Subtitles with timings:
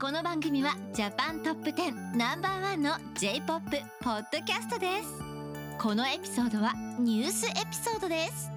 [0.00, 5.22] この番組はジャパントップ10ナンバーワンの J-POP ポッドキャストです
[5.78, 8.50] このエピソードはニュースエピソードです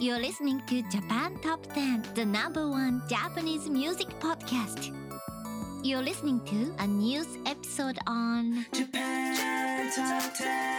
[0.00, 4.92] You're listening to Japan Top 10 the number one Japanese music podcast
[5.82, 10.70] You're listening to a news episode on Japan Top 10.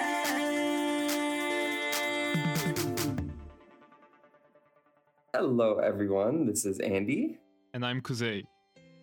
[5.34, 6.46] Hello, everyone.
[6.46, 7.40] This is Andy.
[7.74, 8.51] And I'm Kuzei.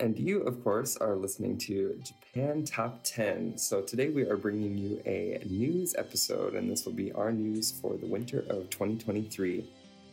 [0.00, 3.58] And you, of course, are listening to Japan Top 10.
[3.58, 7.72] So today we are bringing you a news episode, and this will be our news
[7.80, 9.68] for the winter of 2023.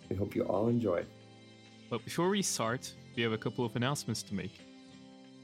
[0.09, 1.05] We hope you all enjoy.
[1.91, 4.59] But before we start, we have a couple of announcements to make.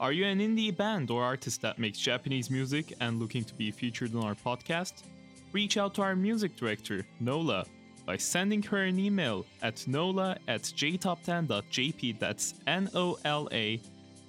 [0.00, 3.70] Are you an indie band or artist that makes Japanese music and looking to be
[3.70, 5.04] featured on our podcast?
[5.52, 7.64] Reach out to our music director, Nola,
[8.06, 12.18] by sending her an email at nola at jtop10.jp.
[12.18, 13.80] That's N O L A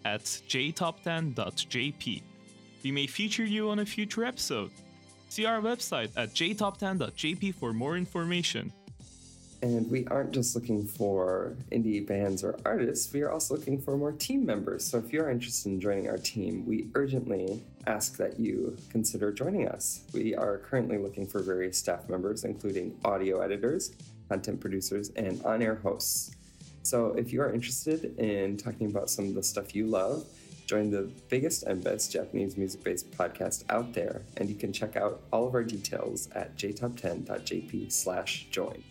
[0.05, 2.21] at jtop10.jp.
[2.84, 4.71] We may feature you on a future episode.
[5.29, 8.71] See our website at jtop10.jp for more information.
[9.63, 13.95] And we aren't just looking for indie bands or artists, we are also looking for
[13.95, 14.85] more team members.
[14.85, 19.70] So if you're interested in joining our team, we urgently ask that you consider joining
[19.70, 20.04] us.
[20.13, 23.95] We are currently looking for various staff members, including audio editors,
[24.27, 26.35] content producers, and on air hosts.
[26.84, 30.26] So if you are interested in talking about some of the stuff you love,
[30.67, 34.98] join the biggest and best Japanese music based podcast out there, and you can check
[34.98, 38.84] out all of our details at jtop10.jp slash join.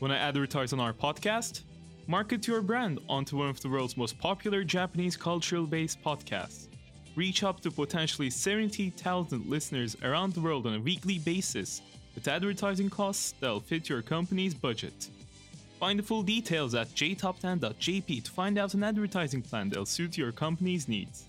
[0.00, 1.62] Want to advertise on our podcast?
[2.08, 6.66] Market your brand onto one of the world's most popular Japanese cultural based podcasts.
[7.14, 11.82] Reach up to potentially 70,000 listeners around the world on a weekly basis
[12.16, 15.08] with advertising costs that'll fit your company's budget.
[15.78, 20.32] Find the full details at jtop10.jp to find out an advertising plan that'll suit your
[20.32, 21.24] company's needs.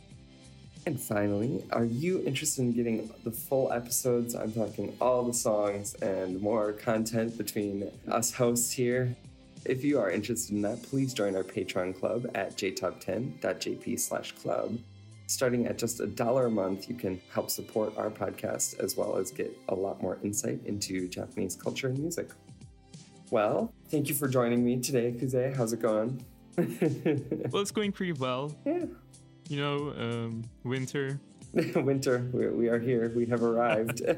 [0.86, 4.36] And finally, are you interested in getting the full episodes?
[4.36, 9.14] I'm talking all the songs and more content between us hosts here.
[9.66, 14.78] If you are interested in that, please join our Patreon club at jtop10.jp slash club.
[15.26, 19.18] Starting at just a dollar a month, you can help support our podcast as well
[19.18, 22.30] as get a lot more insight into Japanese culture and music.
[23.30, 25.56] Well, thank you for joining me today, Kuzey.
[25.56, 26.24] How's it going?
[26.58, 28.56] well, it's going pretty well.
[28.66, 28.86] Yeah.
[29.50, 31.20] You know, um, winter.
[31.76, 33.12] Winter, we, we are here.
[33.16, 34.02] We have arrived.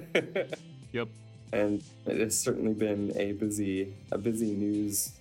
[0.92, 1.08] Yep.
[1.54, 5.12] and it has certainly been a busy, a busy news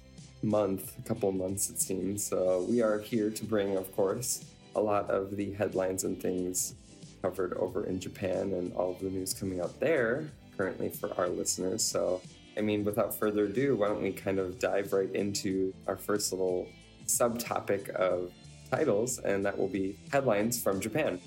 [0.42, 2.24] month, a couple months it seems.
[2.24, 6.74] So we are here to bring, of course, a lot of the headlines and things
[7.20, 11.28] covered over in Japan and all of the news coming out there currently for our
[11.28, 11.82] listeners.
[11.82, 12.22] So,
[12.58, 16.32] I mean, without further ado, why don't we kind of dive right into our first
[16.32, 16.68] little
[17.06, 18.32] subtopic of
[18.70, 21.20] titles, and that will be headlines from Japan.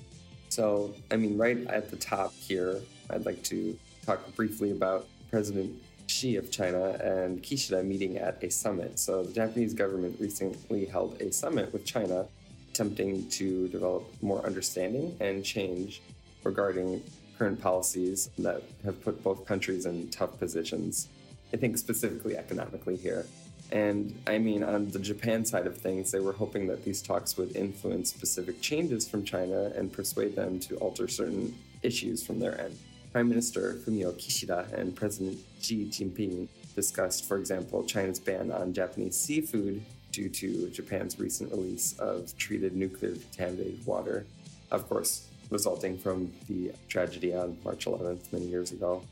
[0.50, 5.72] So, I mean, right at the top here, I'd like to talk briefly about President
[6.06, 8.98] Xi of China and Kishida meeting at a summit.
[8.98, 12.26] So, the Japanese government recently held a summit with China,
[12.70, 16.02] attempting to develop more understanding and change
[16.44, 17.02] regarding
[17.38, 21.08] current policies that have put both countries in tough positions.
[21.52, 23.26] I think specifically economically here.
[23.70, 27.36] And I mean, on the Japan side of things, they were hoping that these talks
[27.38, 32.60] would influence specific changes from China and persuade them to alter certain issues from their
[32.60, 32.78] end.
[33.12, 39.18] Prime Minister Fumio Kishida and President Xi Jinping discussed, for example, China's ban on Japanese
[39.18, 39.82] seafood
[40.12, 44.26] due to Japan's recent release of treated nuclear contaminated water,
[44.70, 49.02] of course, resulting from the tragedy on March 11th many years ago.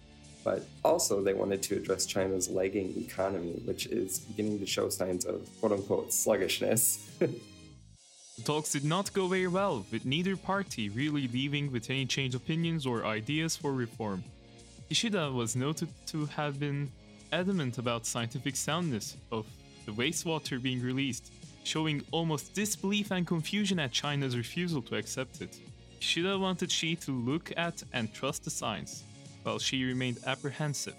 [0.42, 5.24] But also, they wanted to address China's lagging economy, which is beginning to show signs
[5.24, 7.08] of quote unquote sluggishness.
[8.40, 12.34] The talks did not go very well, with neither party really leaving with any changed
[12.34, 14.24] opinions or ideas for reform.
[14.90, 16.90] Kishida was noted to have been
[17.32, 19.44] adamant about scientific soundness of
[19.84, 21.30] the wastewater being released,
[21.64, 25.58] showing almost disbelief and confusion at China's refusal to accept it.
[26.00, 29.04] Kishida wanted Xi to look at and trust the science,
[29.42, 30.96] while Xi remained apprehensive.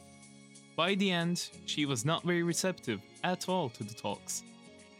[0.75, 4.43] By the end, Xi was not very receptive at all to the talks,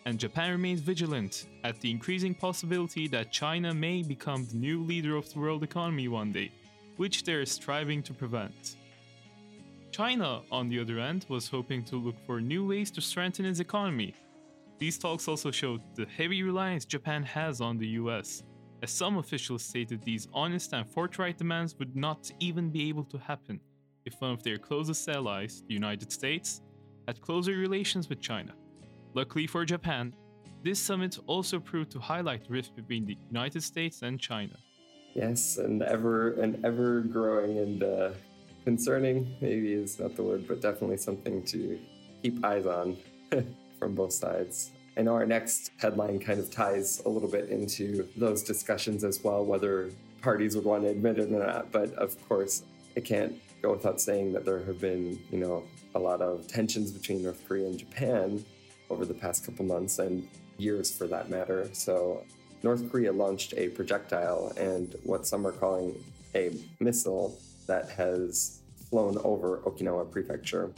[0.06, 5.16] and Japan remained vigilant at the increasing possibility that China may become the new leader
[5.16, 6.52] of the world economy one day,
[6.98, 8.76] which they are striving to prevent.
[9.92, 13.60] China, on the other hand, was hoping to look for new ways to strengthen its
[13.60, 14.14] economy.
[14.80, 18.44] These talks also showed the heavy reliance Japan has on the US,
[18.82, 23.18] as some officials stated these honest and forthright demands would not even be able to
[23.18, 23.60] happen
[24.06, 26.62] if one of their closest allies, the United States,
[27.08, 28.54] had closer relations with China.
[29.14, 30.16] Luckily for Japan,
[30.64, 34.56] this summit also proved to highlight the rift between the United States and China.
[35.14, 38.10] Yes, and ever and ever growing and uh,
[38.64, 41.80] concerning, maybe is not the word, but definitely something to
[42.24, 42.98] keep eyes on
[43.80, 44.72] from both sides.
[45.02, 49.44] Know our next headline kind of ties a little bit into those discussions as well,
[49.44, 49.90] whether
[50.22, 51.72] parties would want to admit it or not.
[51.72, 52.64] But of course,
[52.96, 55.64] it can't go without saying that there have been, you know,
[55.96, 58.46] a lot of tensions between North Korea and Japan
[58.90, 60.28] over the past couple months and
[60.58, 61.70] years for that matter.
[61.74, 62.24] So
[62.64, 65.96] North Korea launched a projectile and what some are calling
[66.36, 67.38] a missile
[67.68, 70.72] that has flown over Okinawa Prefecture.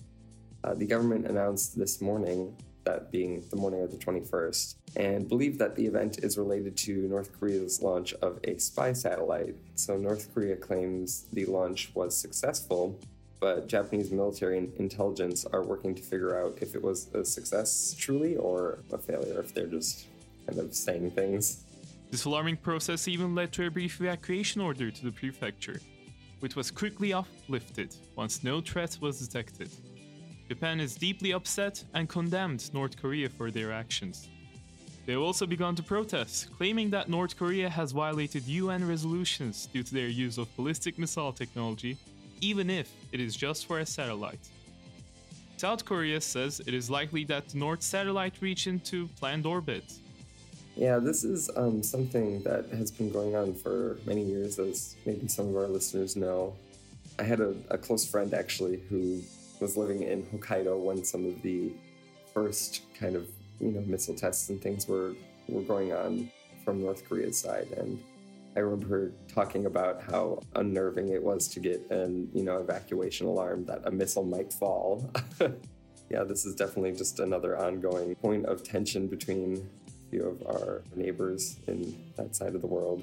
[0.64, 5.58] Uh, the government announced this morning, that being the morning of the 21st, and believe
[5.58, 9.56] that the event is related to North Korea's launch of a spy satellite.
[9.76, 13.00] So, North Korea claims the launch was successful,
[13.40, 17.94] but Japanese military and intelligence are working to figure out if it was a success
[17.98, 20.06] truly or a failure, if they're just
[20.48, 21.64] kind of saying things.
[22.12, 25.82] This alarming process even led to a brief evacuation order to the prefecture,
[26.42, 29.70] which was quickly uplifted once no threat was detected.
[30.50, 34.30] Japan is deeply upset and condemned North Korea for their actions.
[35.06, 39.84] They have also begun to protest, claiming that North Korea has violated UN resolutions due
[39.84, 41.98] to their use of ballistic missile technology,
[42.40, 44.48] even if it is just for a satellite.
[45.58, 49.84] South Korea says it is likely that the North satellite reached into planned orbit.
[50.76, 55.28] Yeah, this is um, something that has been going on for many years, as maybe
[55.28, 56.56] some of our listeners know.
[57.20, 59.22] I had a, a close friend actually who
[59.64, 61.72] was living in Hokkaido when some of the
[62.34, 63.30] first kind of
[63.60, 65.16] you know missile tests and things were
[65.48, 66.30] were going on
[66.64, 68.02] from North Korea's side, and
[68.56, 73.66] I remember talking about how unnerving it was to get an you know evacuation alarm
[73.66, 75.10] that a missile might fall.
[76.10, 80.82] yeah, this is definitely just another ongoing point of tension between a few of our
[80.96, 83.02] neighbors in that side of the world.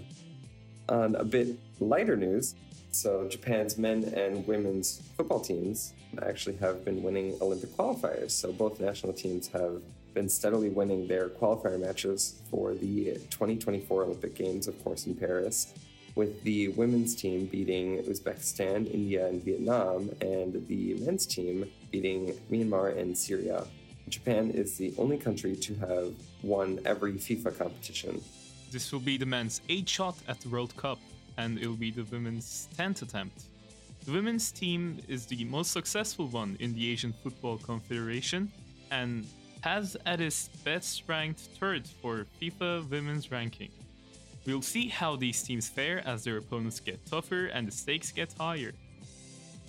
[0.90, 2.54] On a bit lighter news,
[2.92, 8.32] so Japan's men and women's football teams actually have been winning Olympic qualifiers.
[8.32, 9.80] So both national teams have
[10.14, 15.72] been steadily winning their qualifier matches for the 2024 Olympic Games, of course, in Paris,
[16.16, 22.98] with the women's team beating Uzbekistan, India, and Vietnam, and the men's team beating Myanmar
[22.98, 23.64] and Syria.
[24.08, 26.12] Japan is the only country to have
[26.42, 28.20] won every FIFA competition.
[28.72, 30.98] This will be the men's eighth shot at the World Cup,
[31.36, 33.42] and it'll be the women's 10th attempt.
[34.04, 38.50] The women's team is the most successful one in the Asian Football Confederation
[38.90, 39.26] and
[39.62, 43.70] has at its best ranked third for FIFA women's ranking.
[44.46, 48.32] We'll see how these teams fare as their opponents get tougher and the stakes get
[48.38, 48.72] higher.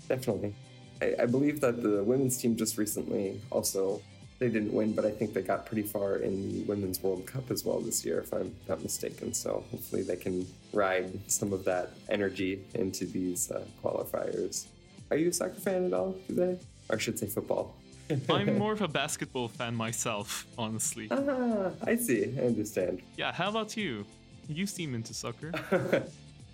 [0.08, 0.56] Definitely.
[1.02, 4.02] I, I believe that the women's team just recently also
[4.42, 7.52] they didn't win, but I think they got pretty far in the Women's World Cup
[7.52, 9.36] as well this year, if I'm not mistaken.
[9.36, 14.66] So hopefully they can ride some of that energy into these uh, qualifiers.
[15.12, 16.58] Are you a soccer fan at all today?
[16.90, 17.76] Or I should say football.
[18.30, 21.08] I'm more of a basketball fan myself, honestly.
[21.12, 22.34] ah, I see.
[22.40, 23.04] I understand.
[23.18, 24.08] Yeah, how about you?
[24.50, 25.52] You seem into soccer.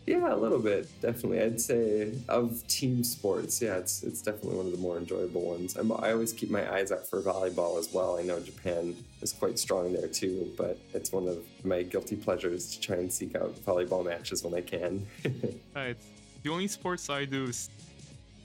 [0.07, 1.42] Yeah, a little bit, definitely.
[1.42, 5.75] I'd say of team sports, yeah, it's it's definitely one of the more enjoyable ones.
[5.75, 8.18] I'm, I always keep my eyes out for volleyball as well.
[8.18, 12.71] I know Japan is quite strong there too, but it's one of my guilty pleasures
[12.74, 15.06] to try and seek out volleyball matches when I can.
[15.75, 15.98] right.
[16.43, 17.70] The only sports I do is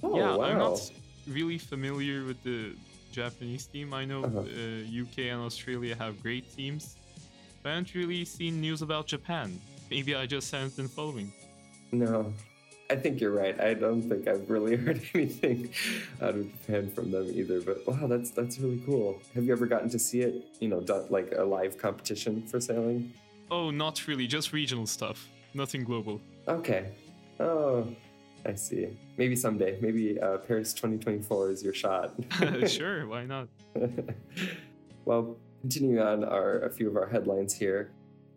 [0.03, 0.45] oh, yeah, wow.
[0.45, 0.91] I'm not
[1.29, 2.75] really familiar with the
[3.13, 3.95] Japanese team.
[3.95, 4.41] I know Uh-huh.
[4.41, 6.97] uh, UK and Australia have great teams.
[7.63, 9.61] But I haven't really seen news about Japan.
[9.93, 11.33] Maybe I just haven't been following.
[11.93, 12.33] No,
[12.91, 13.59] I think you're right.
[13.61, 15.71] I don't think I've really heard anything
[16.21, 17.61] out of Japan from them either.
[17.61, 19.21] But wow, that's that's really cool.
[19.35, 20.47] Have you ever gotten to see it?
[20.61, 23.13] You know, done, like a live competition for sailing?
[23.51, 25.29] Oh, not really, just regional stuff.
[25.55, 26.21] Nothing global.
[26.49, 26.93] Okay.
[27.39, 27.87] Oh,
[28.47, 28.89] I see.
[29.19, 29.79] Maybe someday.
[29.81, 32.15] Maybe uh, Paris 2024 is your shot.
[32.67, 33.49] sure, why not?
[35.05, 37.91] well, continuing on our a few of our headlines here.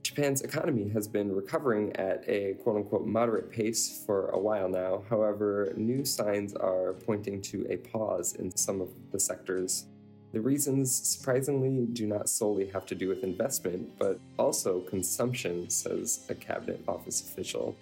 [0.05, 5.03] Japan's economy has been recovering at a quote unquote moderate pace for a while now.
[5.09, 9.87] However, new signs are pointing to a pause in some of the sectors.
[10.31, 16.23] The reasons, surprisingly, do not solely have to do with investment, but also consumption, says
[16.29, 17.75] a cabinet office official.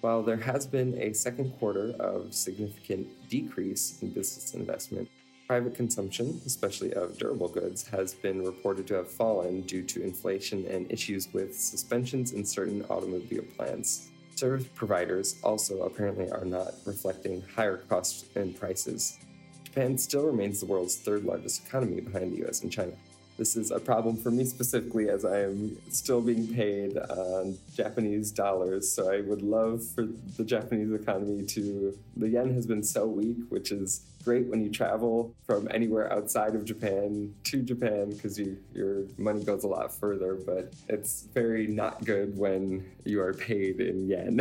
[0.00, 5.10] While there has been a second quarter of significant decrease in business investment,
[5.46, 10.66] private consumption, especially of durable goods, has been reported to have fallen due to inflation
[10.66, 14.08] and issues with suspensions in certain automobile plants.
[14.34, 19.18] Service providers also apparently are not reflecting higher costs and prices.
[19.64, 22.92] Japan still remains the world's third largest economy behind the US and China.
[23.38, 28.32] this is a problem for me specifically as I am still being paid on Japanese
[28.32, 28.90] dollars.
[28.90, 31.96] So I would love for the Japanese economy to.
[32.16, 36.56] The yen has been so weak, which is great when you travel from anywhere outside
[36.56, 40.34] of Japan to Japan because you, your money goes a lot further.
[40.34, 44.34] But it's very not good when you are paid in yen.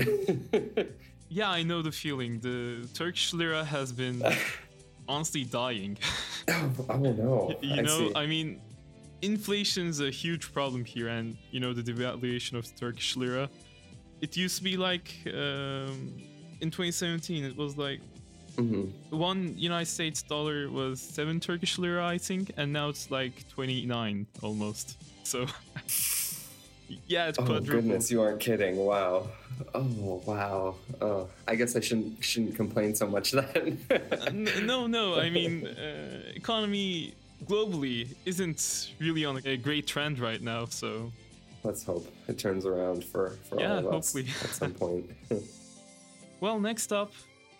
[1.27, 2.39] Yeah, I know the feeling.
[2.39, 4.23] The Turkish lira has been
[5.07, 5.97] honestly dying.
[6.47, 7.55] oh, oh no!
[7.61, 8.11] you I know, see.
[8.15, 8.61] I mean,
[9.23, 13.49] inflation's a huge problem here, and you know the devaluation of the Turkish lira.
[14.21, 16.13] It used to be like um,
[16.61, 18.01] in 2017, it was like
[18.57, 18.91] Mhm.
[19.11, 24.25] one United States dollar was seven Turkish lira, I think, and now it's like 29
[24.41, 24.97] almost.
[25.23, 25.45] So,
[27.07, 28.77] yeah, it's Oh goodness, you aren't kidding!
[28.77, 29.27] Wow.
[29.73, 30.75] Oh wow.
[31.01, 33.79] Oh, I guess I shouldn't shouldn't complain so much then.
[34.27, 35.19] N- no, no.
[35.19, 37.13] I mean, uh, economy
[37.45, 40.65] globally isn't really on a great trend right now.
[40.65, 41.11] So
[41.63, 44.27] Let's hope it turns around for for Yeah, all of us hopefully.
[44.43, 45.09] at some point.
[46.41, 47.11] Well, next up,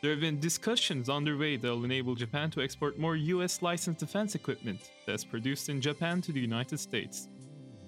[0.02, 4.36] there have been discussions underway that will enable Japan to export more US licensed defense
[4.36, 7.28] equipment that's produced in Japan to the United States.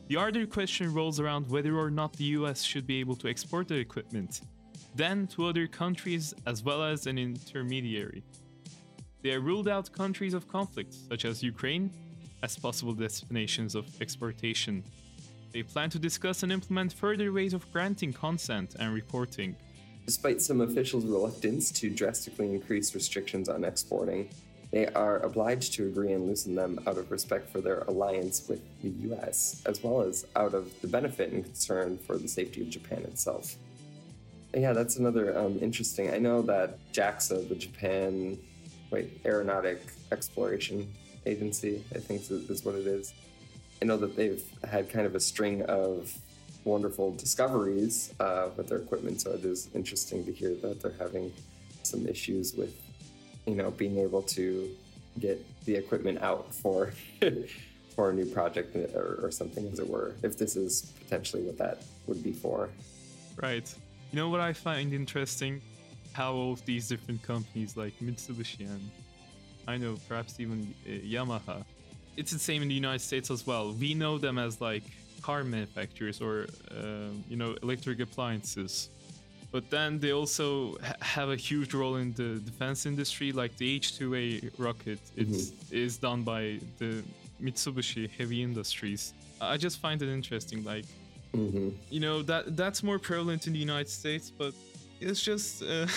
[0.08, 3.68] The other question rolls around whether or not the US should be able to export
[3.68, 4.42] the equipment,
[4.96, 8.24] then to other countries as well as an intermediary.
[9.22, 11.92] They have ruled out countries of conflict, such as Ukraine,
[12.42, 14.84] as possible destinations of exportation.
[15.52, 19.56] They plan to discuss and implement further ways of granting consent and reporting.
[20.08, 24.30] Despite some officials' reluctance to drastically increase restrictions on exporting,
[24.72, 28.62] they are obliged to agree and loosen them out of respect for their alliance with
[28.82, 32.70] the US, as well as out of the benefit and concern for the safety of
[32.70, 33.58] Japan itself.
[34.56, 36.14] Yeah, that's another um, interesting.
[36.14, 38.38] I know that JAXA, the Japan
[38.92, 39.82] wait Aeronautic
[40.14, 40.90] Exploration
[41.26, 43.14] Agency, I think is what it is.
[43.82, 46.18] I know that they've had kind of a string of
[46.68, 51.34] wonderful discoveries uh, with their equipment, so it is interesting to hear that they're having
[51.84, 52.76] some issues with,
[53.46, 54.70] you know, being able to
[55.20, 56.94] get the equipment out for
[57.96, 60.14] for a new project or, or something, as it were.
[60.22, 62.70] If this is potentially what that would be for.
[63.42, 63.74] Right.
[64.12, 65.62] You know what I find interesting?
[66.14, 68.92] How all of these different companies like Mitsubishi and
[69.68, 71.66] I know perhaps even uh, Yamaha,
[72.16, 73.74] it's the same in the United States as well.
[73.74, 74.84] We know them as like
[75.28, 76.36] car manufacturers or
[76.72, 78.72] uh, you know electric appliances,
[79.54, 80.48] but then they also
[80.90, 83.30] ha- have a huge role in the defense industry.
[83.42, 85.52] Like the H2A rocket, it's
[85.86, 86.44] is done by
[86.80, 86.92] the
[87.46, 89.02] Mitsubishi Heavy Industries.
[89.54, 90.60] I just find it interesting.
[90.74, 90.88] Like
[91.34, 94.54] hmm you know that that's more prevalent in the United States, but
[95.06, 95.88] it's just uh,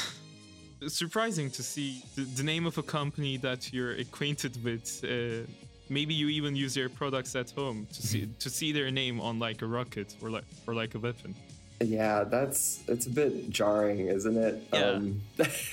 [1.01, 4.85] surprising to see the, the name of a company that you're acquainted with.
[5.05, 5.47] Uh,
[5.91, 9.39] maybe you even use their products at home to see to see their name on
[9.39, 11.35] like a rocket or like or like a weapon.
[11.83, 14.63] Yeah, that's it's a bit jarring, isn't it?
[14.73, 14.91] Yeah.
[14.91, 15.23] Um,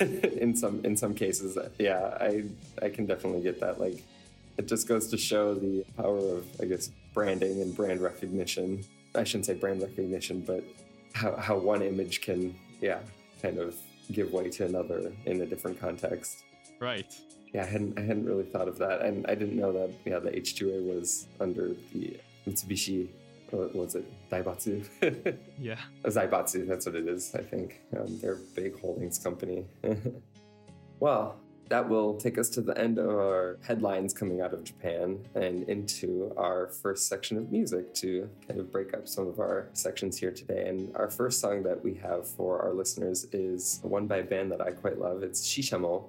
[0.00, 2.44] in some in some cases, yeah, I
[2.82, 3.78] I can definitely get that.
[3.78, 4.02] Like,
[4.56, 8.84] it just goes to show the power of, I guess, branding and brand recognition.
[9.14, 10.64] I shouldn't say brand recognition, but
[11.12, 13.00] how how one image can, yeah,
[13.42, 13.76] kind of
[14.10, 16.44] give way to another in a different context.
[16.80, 17.14] Right.
[17.52, 19.90] Yeah, I hadn't I hadn't really thought of that, and I didn't know that.
[20.04, 23.08] Yeah, the H2A was under the Mitsubishi.
[23.50, 24.86] Or was it Daibatsu?
[25.58, 25.78] Yeah.
[26.04, 27.80] Zaibatsu, that's what it is, I think.
[27.98, 29.64] Um, they're a big holdings company.
[31.00, 35.18] well, that will take us to the end of our headlines coming out of Japan
[35.34, 39.68] and into our first section of music to kind of break up some of our
[39.74, 40.68] sections here today.
[40.68, 44.50] And our first song that we have for our listeners is one by a band
[44.52, 45.22] that I quite love.
[45.22, 46.08] It's Shishamo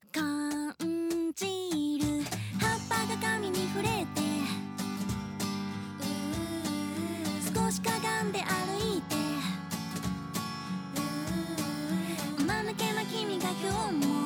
[0.13, 0.75] 感
[1.33, 2.05] じる
[2.59, 4.21] 葉っぱが髪に触れて
[7.55, 9.15] 少しかがんで歩いて
[12.45, 14.20] 間抜けな君が今日も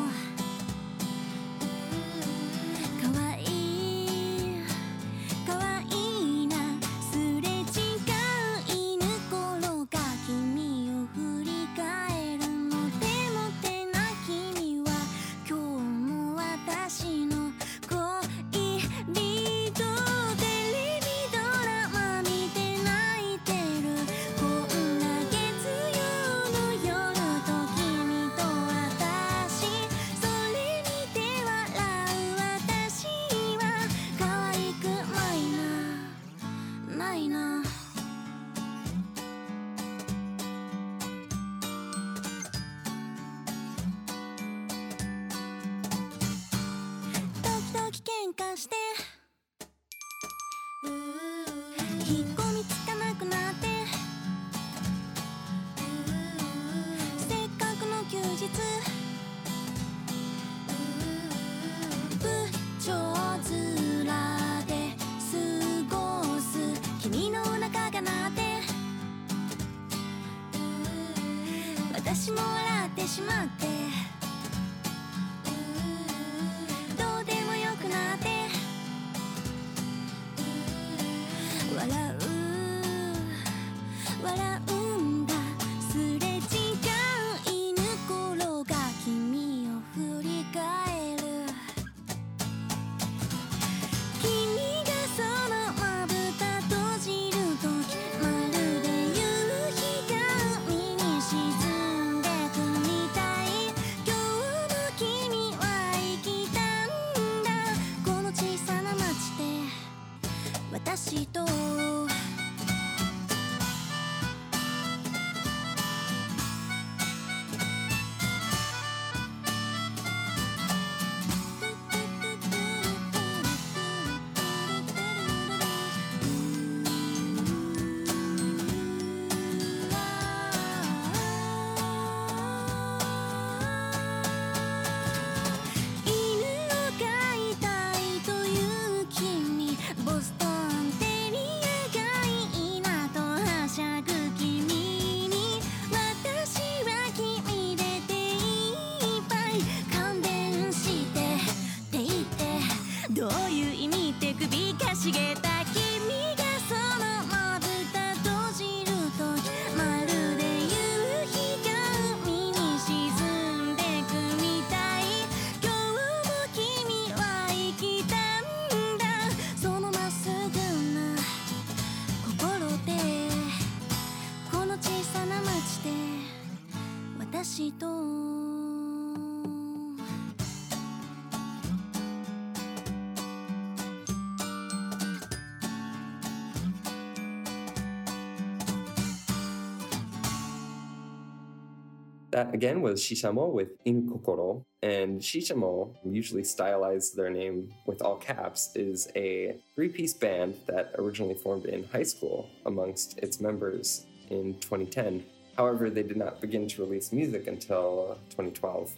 [192.45, 194.63] That again was Shishamo with Inukokoro.
[194.83, 200.91] And Shishamo, usually stylized their name with all caps, is a three piece band that
[200.99, 205.25] originally formed in high school amongst its members in 2010.
[205.57, 208.91] However, they did not begin to release music until uh, 2012.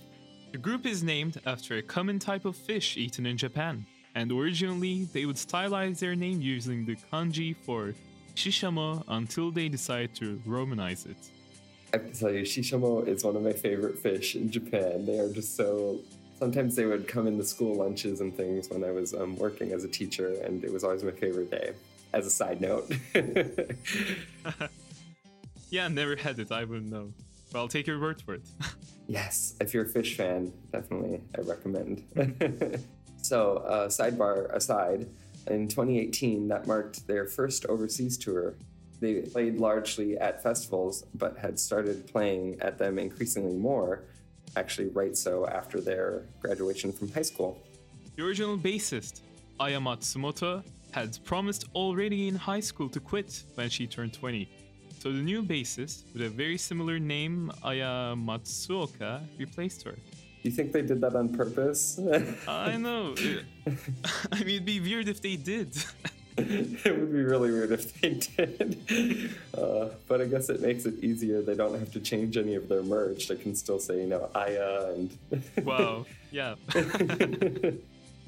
[0.52, 5.06] The group is named after a common type of fish eaten in Japan, and originally
[5.14, 7.94] they would stylize their name using the kanji for
[8.36, 11.32] shishamo until they decided to romanize it.
[11.94, 15.06] I have to tell you, Shishamo is one of my favorite fish in Japan.
[15.06, 16.00] They are just so.
[16.40, 19.72] Sometimes they would come in the school lunches and things when I was um, working
[19.72, 21.74] as a teacher, and it was always my favorite day.
[22.14, 22.92] As a side note.
[25.70, 27.12] Yeah, never had it, I wouldn't know.
[27.52, 28.42] But I'll take your word for it.
[29.10, 32.04] Yes, if you're a fish fan, definitely I recommend.
[33.22, 35.08] so, uh, sidebar aside,
[35.50, 38.56] in 2018, that marked their first overseas tour.
[39.00, 44.04] They played largely at festivals, but had started playing at them increasingly more,
[44.56, 47.62] actually, right so after their graduation from high school.
[48.16, 49.22] the original bassist,
[49.60, 54.50] Aya Matsumoto, had promised already in high school to quit when she turned 20.
[55.00, 59.92] So the new bassist, with a very similar name, Aya Matsuoka, replaced her.
[59.92, 62.00] Do you think they did that on purpose?
[62.48, 63.14] I know.
[64.32, 65.76] I mean, it'd be weird if they did.
[66.40, 69.34] it would be really weird if they did.
[69.58, 71.42] Uh, but I guess it makes it easier.
[71.42, 73.28] They don't have to change any of their merch.
[73.28, 75.18] They can still say, you know, Aya and.
[75.64, 76.06] wow.
[76.30, 76.54] Yeah.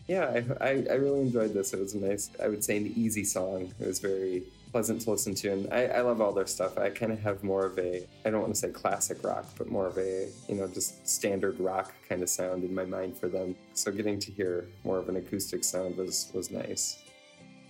[0.08, 1.72] yeah, I, I, I really enjoyed this.
[1.72, 3.72] It was a nice, I would say, an easy song.
[3.80, 4.42] It was very
[4.72, 5.52] pleasant to listen to.
[5.52, 6.80] And I, I love all their stuff.
[6.80, 9.70] I kind of have more of a, I don't want to say classic rock, but
[9.70, 13.28] more of a, you know, just standard rock kind of sound in my mind for
[13.28, 13.56] them.
[13.76, 17.04] So getting to hear more of an acoustic sound was, was nice.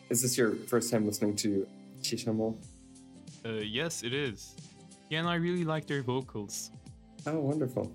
[0.10, 1.68] Is this your first time listening to
[2.02, 2.56] Shishamo?
[3.46, 4.56] Uh, yes, it is.
[5.10, 6.72] Yeah, and I really like their vocals.
[7.28, 7.92] Oh, wonderful.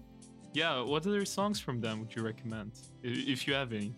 [0.53, 2.73] Yeah, what other songs from them would you recommend,
[3.03, 3.93] if you have any?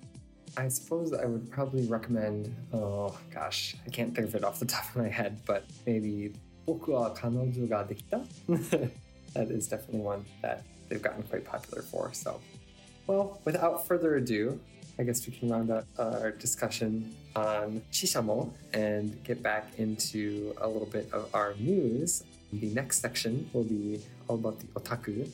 [0.57, 4.65] I suppose I would probably recommend, oh gosh, I can't think of it off the
[4.65, 6.33] top of my head, but maybe
[6.67, 8.27] Boku wa kanojo ga dekita?
[9.35, 12.41] that is definitely one that they've gotten quite popular for, so.
[13.07, 14.59] Well, without further ado,
[14.99, 20.67] I guess we can round up our discussion on Shishamo and get back into a
[20.67, 22.25] little bit of our news.
[22.53, 25.31] The next section will be all about the otaku,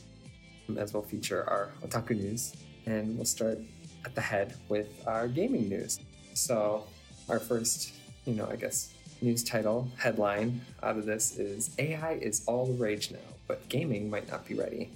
[0.67, 2.53] um, as we'll feature our otaku news.
[2.85, 3.59] And we'll start
[4.03, 6.01] at the head with our gaming news.
[6.33, 6.83] So,
[7.29, 7.93] our first,
[8.25, 12.73] you know, I guess, news title, headline out of this is AI is all the
[12.73, 14.91] rage now, but gaming might not be ready.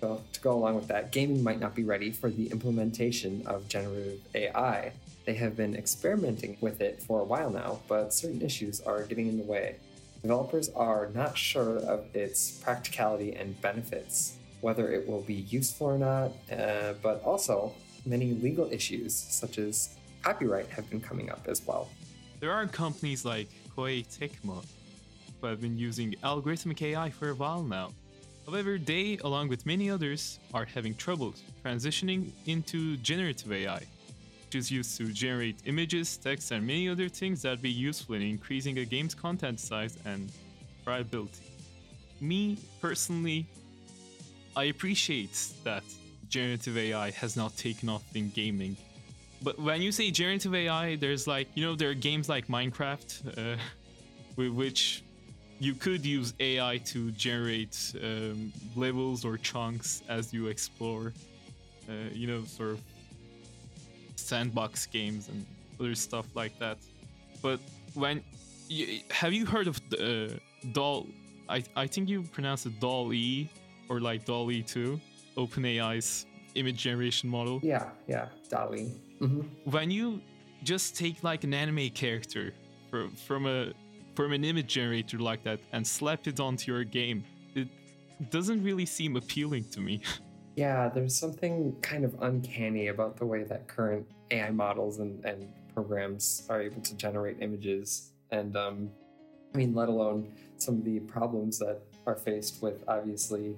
[0.00, 3.68] So, to go along with that, gaming might not be ready for the implementation of
[3.68, 4.92] generative AI.
[5.26, 9.26] They have been experimenting with it for a while now, but certain issues are getting
[9.26, 9.76] in the way.
[10.22, 14.36] Developers are not sure of its practicality and benefits.
[14.60, 17.72] whether it will be useful or not, uh, but also
[18.04, 21.88] many legal issues such as copyright have been coming up as well.
[22.40, 24.62] There are companies like Koei Tecmo
[25.40, 27.92] who have been using algorithmic AI for a while now.
[28.46, 33.78] However, they, along with many others, are having trouble transitioning into generative AI,
[34.46, 38.14] which is used to generate images, text, and many other things that would be useful
[38.16, 40.32] in increasing a game's content size and
[40.84, 41.44] viability.
[42.20, 43.46] Me, personally,
[44.56, 45.84] I appreciate that
[46.28, 48.76] generative AI has not taken off in gaming.
[49.42, 53.56] But when you say generative AI, there's like, you know, there are games like Minecraft,
[53.56, 53.56] uh,
[54.52, 55.02] which
[55.60, 61.12] you could use AI to generate um, levels or chunks as you explore,
[61.88, 62.80] uh, you know, sort of
[64.16, 65.44] sandbox games and
[65.78, 66.78] other stuff like that.
[67.42, 67.60] But
[67.94, 68.22] when
[68.68, 70.34] you, have you heard of uh,
[70.72, 71.06] Doll?
[71.48, 73.50] I I think you pronounce it Doll E
[73.90, 74.98] or like Doll E two,
[75.36, 77.60] OpenAI's image generation model.
[77.62, 78.90] Yeah, yeah, DALL-E.
[79.18, 80.20] hmm When you
[80.64, 82.52] just take like an anime character
[82.90, 83.72] from from a
[84.20, 87.68] from an image generator like that and slap it onto your game, it
[88.30, 90.00] doesn't really seem appealing to me.
[90.56, 95.48] Yeah, there's something kind of uncanny about the way that current AI models and, and
[95.72, 98.10] programs are able to generate images.
[98.30, 98.90] And um,
[99.54, 103.56] I mean, let alone some of the problems that are faced with obviously,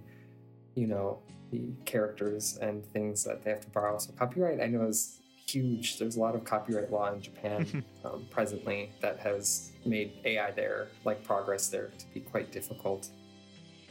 [0.77, 1.19] you know,
[1.51, 3.99] the characters and things that they have to borrow.
[3.99, 5.99] So, copyright, I know, is huge.
[5.99, 10.89] There's a lot of copyright law in Japan um, presently that has made AI there,
[11.05, 13.09] like progress there, to be quite difficult.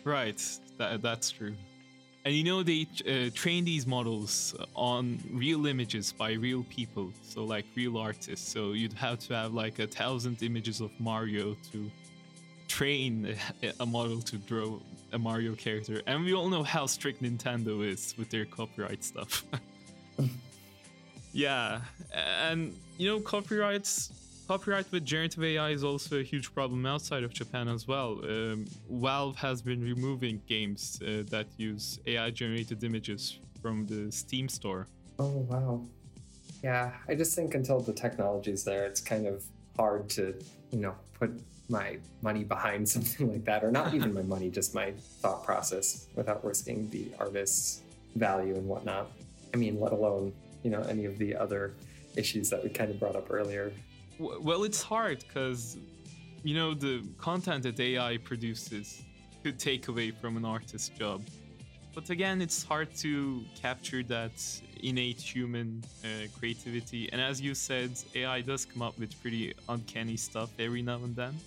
[0.03, 0.41] Right,
[0.77, 1.55] that, that's true.
[2.23, 7.43] And you know, they uh, train these models on real images by real people, so
[7.43, 8.47] like real artists.
[8.51, 11.89] So you'd have to have like a thousand images of Mario to
[12.67, 14.79] train a, a model to draw
[15.13, 16.01] a Mario character.
[16.05, 19.43] And we all know how strict Nintendo is with their copyright stuff.
[21.33, 21.81] yeah,
[22.13, 24.11] and you know, copyrights
[24.51, 28.19] copyright with generative AI is also a huge problem outside of Japan as well.
[28.23, 34.49] Um, Valve has been removing games uh, that use AI generated images from the Steam
[34.49, 34.87] store.
[35.19, 35.81] Oh wow.
[36.63, 39.43] Yeah, I just think until the technology's there, it's kind of
[39.77, 40.35] hard to,
[40.71, 41.31] you know, put
[41.69, 44.91] my money behind something like that, or not even my money, just my
[45.21, 47.81] thought process without risking the artist's
[48.15, 49.09] value and whatnot.
[49.53, 50.33] I mean, let alone,
[50.63, 51.73] you know, any of the other
[52.15, 53.71] issues that we kind of brought up earlier.
[54.19, 55.77] Well, it's hard because,
[56.43, 59.01] you know, the content that AI produces
[59.43, 61.23] could take away from an artist's job.
[61.93, 64.31] But again, it's hard to capture that
[64.81, 67.09] innate human uh, creativity.
[67.11, 71.15] And as you said, AI does come up with pretty uncanny stuff every now and
[71.15, 71.37] then.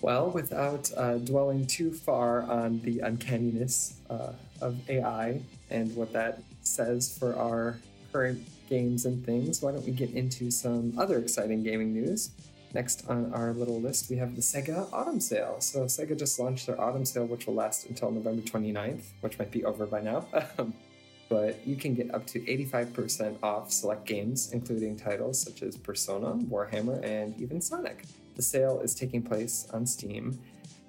[0.00, 6.42] Well, without uh, dwelling too far on the uncanniness uh, of AI and what that
[6.62, 7.76] says for our
[8.14, 12.30] current games and things, why don't we get into some other exciting gaming news?
[12.72, 15.56] Next on our little list, we have the Sega Autumn Sale.
[15.58, 19.50] So, Sega just launched their Autumn Sale, which will last until November 29th, which might
[19.50, 20.26] be over by now.
[21.28, 26.34] but you can get up to 85% off select games, including titles such as Persona,
[26.34, 28.04] Warhammer, and even Sonic.
[28.36, 30.38] The sale is taking place on Steam,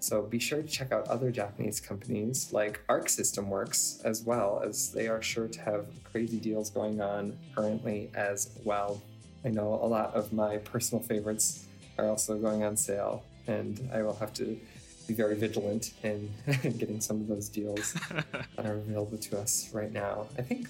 [0.06, 4.62] so be sure to check out other Japanese companies like Arc System Works as well,
[4.64, 9.02] as they are sure to have crazy deals going on currently as well.
[9.44, 11.66] I know a lot of my personal favorites
[11.98, 14.60] are also going on sale, and I will have to
[15.08, 17.94] be very vigilant in getting some of those deals
[18.56, 20.28] that are available to us right now.
[20.38, 20.68] I think,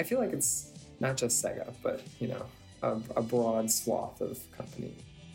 [0.00, 2.46] I feel like it's not just Sega, but you know,
[2.82, 4.94] a, a broad swath of company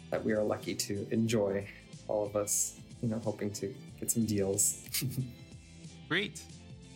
[0.10, 1.68] that we are lucky to enjoy.
[2.08, 4.82] All of us, you know, hoping to get some deals.
[6.10, 6.42] Great.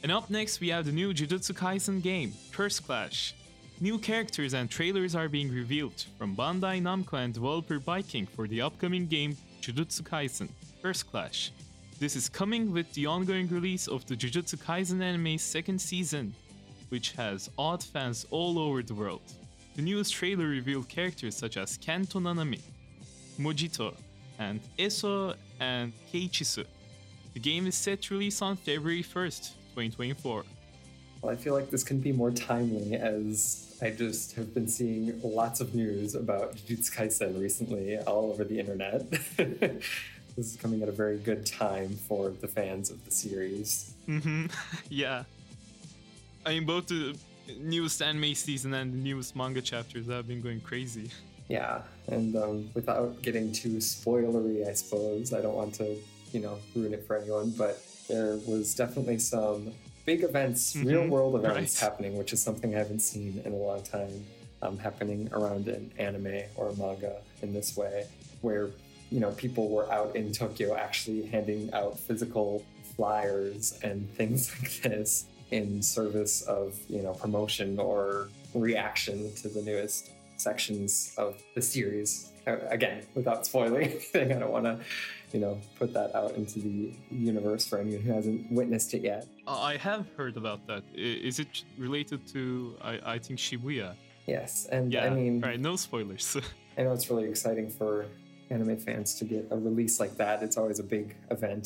[0.03, 3.35] And up next, we have the new Jujutsu Kaisen game, Curse Clash.
[3.81, 8.61] New characters and trailers are being revealed from Bandai Namco and developer Viking for the
[8.61, 10.49] upcoming game Jujutsu Kaisen,
[10.81, 11.51] Curse Clash.
[11.99, 16.33] This is coming with the ongoing release of the Jujutsu Kaisen anime's second season,
[16.89, 19.33] which has odd fans all over the world.
[19.75, 22.61] The newest trailer revealed characters such as Kento Nanami,
[23.39, 23.93] Mahito,
[24.39, 26.65] and Eso and Kechizu.
[27.33, 30.43] The game is set to release on February 1st, 2024.
[31.21, 35.19] Well, I feel like this can be more timely as I just have been seeing
[35.23, 39.09] lots of news about Jujutsu Kaisen recently all over the internet.
[39.37, 39.83] this
[40.37, 43.93] is coming at a very good time for the fans of the series.
[44.07, 44.47] Mm-hmm.
[44.89, 45.23] yeah.
[46.45, 47.15] I mean, both the
[47.59, 51.09] newest anime season and the newest manga chapters have been going crazy.
[51.49, 55.95] Yeah, and um, without getting too spoilery, I suppose, I don't want to,
[56.33, 59.71] you know, ruin it for anyone, but there was definitely some
[60.05, 61.89] big events, Mhm, real world events right.
[61.89, 64.25] happening, which is something I haven't seen in a long time.
[64.63, 68.07] Um, happening around an anime or a manga in this way,
[68.41, 68.71] where
[69.11, 74.81] you know people were out in Tokyo actually handing out physical flyers and things like
[74.81, 80.09] this in service of you know promotion or reaction to the newest
[80.47, 82.09] sections of the series.
[82.47, 84.75] Uh, Again, without spoiling anything, I don't want to
[85.33, 86.77] you know put that out into the
[87.29, 89.23] universe for anyone who hasn't witnessed it yet.
[89.71, 90.83] I have heard about that.
[91.29, 91.51] Is it
[91.87, 92.41] related to
[92.91, 93.89] I, I think Shibuya?
[94.35, 95.07] Yes, and Yeah.
[95.07, 95.59] I mean, right.
[95.69, 96.27] No spoilers.
[96.77, 97.91] I know it's really exciting for
[98.55, 100.35] anime fans to get a release like that.
[100.45, 101.05] It's always a big
[101.35, 101.65] event.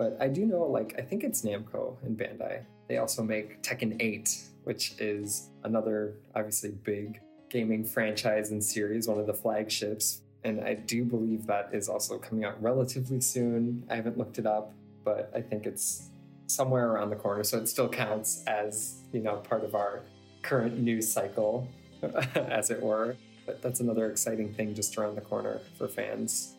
[0.00, 2.56] But I do know, like, I think it's Namco and Bandai.
[2.88, 4.28] They also make Tekken 8,
[4.68, 5.26] which is
[5.68, 5.96] another
[6.38, 7.08] obviously big
[7.52, 10.22] gaming franchise and series, one of the flagships.
[10.42, 13.84] And I do believe that is also coming out relatively soon.
[13.90, 14.72] I haven't looked it up,
[15.04, 16.08] but I think it's
[16.46, 17.44] somewhere around the corner.
[17.44, 20.02] So it still counts as, you know, part of our
[20.40, 21.68] current news cycle,
[22.34, 23.16] as it were.
[23.46, 26.54] But that's another exciting thing just around the corner for fans.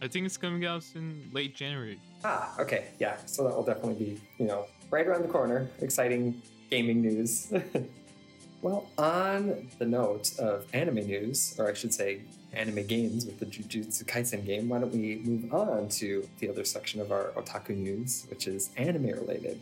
[0.00, 2.00] I think it's coming out in late January.
[2.24, 3.16] Ah, okay, yeah.
[3.26, 5.68] So that will definitely be, you know, right around the corner.
[5.80, 7.52] Exciting gaming news.
[8.62, 13.46] well, on the note of anime news, or I should say anime games with the
[13.46, 17.76] Jujutsu Kaisen game, why don't we move on to the other section of our otaku
[17.76, 19.60] news, which is anime related.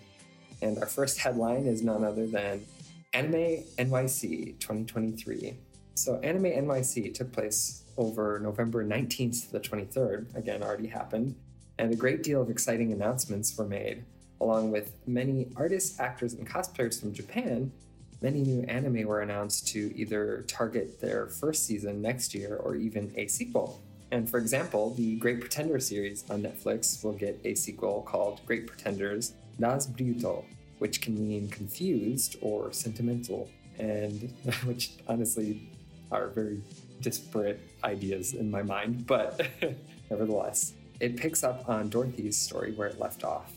[0.63, 2.65] And our first headline is none other than
[3.13, 5.57] Anime NYC 2023.
[5.95, 11.35] So, Anime NYC took place over November 19th to the 23rd, again, already happened,
[11.79, 14.05] and a great deal of exciting announcements were made,
[14.41, 17.73] along with many artists, actors, and cosplayers from Japan.
[18.23, 23.13] Many new anime were announced to either target their first season next year or even
[23.17, 23.83] a sequel.
[24.11, 28.67] And for example, the Great Pretender series on Netflix will get a sequel called Great
[28.67, 30.45] Pretenders Razbliuto,
[30.79, 34.33] which can mean confused or sentimental, and
[34.65, 35.69] which honestly
[36.11, 36.63] are very
[37.01, 39.47] disparate ideas in my mind, but
[40.11, 43.53] nevertheless, it picks up on Dorothy's story where it left off.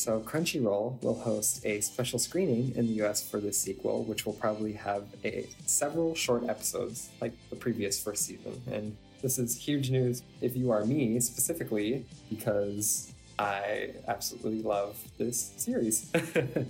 [0.00, 4.32] So, Crunchyroll will host a special screening in the US for this sequel, which will
[4.32, 8.62] probably have a, several short episodes like the previous first season.
[8.72, 15.52] And this is huge news if you are me specifically, because I absolutely love this
[15.58, 16.10] series.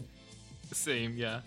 [0.72, 1.42] Same, yeah.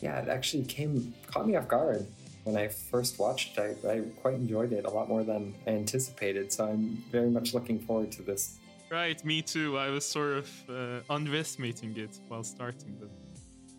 [0.00, 2.06] yeah, it actually came caught me off guard
[2.44, 3.76] when I first watched it.
[3.84, 6.52] I, I quite enjoyed it a lot more than I anticipated.
[6.52, 8.60] So I'm very much looking forward to this.
[8.92, 9.78] Right, me too.
[9.78, 13.08] I was sort of uh, underestimating it while starting, but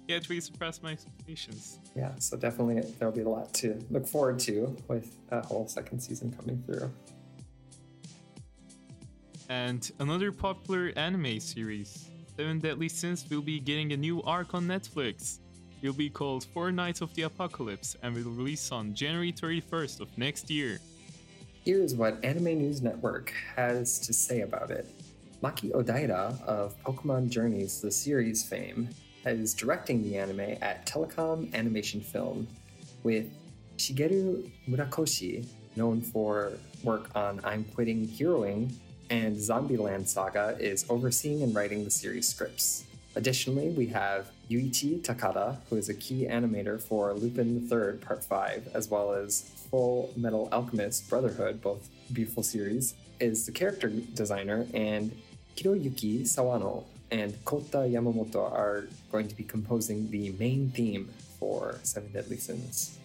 [0.08, 1.78] yeah, it really surpassed my expectations.
[1.96, 6.00] Yeah, so definitely there'll be a lot to look forward to with a whole second
[6.00, 6.92] season coming through.
[9.50, 14.66] And another popular anime series, Seven Deadly Sins, will be getting a new arc on
[14.66, 15.42] Netflix.
[15.84, 20.00] It will be called Four Knights of the Apocalypse and will release on January 31st
[20.00, 20.80] of next year.
[21.64, 24.86] Here's what Anime News Network has to say about it.
[25.44, 28.88] Maki Odaira of Pokemon Journeys, the series fame,
[29.26, 32.48] is directing the anime at Telecom Animation Film,
[33.04, 33.26] with
[33.78, 38.72] Shigeru Murakoshi, known for work on I'm Quitting Heroing
[39.10, 42.86] and Zombieland Saga, is overseeing and writing the series scripts.
[43.18, 48.70] Additionally, we have Yuichi Takada, who is a key animator for Lupin III Part 5,
[48.74, 55.12] as well as Full Metal Alchemist Brotherhood, both beautiful series, is the character designer, and
[55.56, 62.12] Hiroyuki Sawano and Kota Yamamoto are going to be composing the main theme for Seven
[62.12, 62.98] Deadly Sins.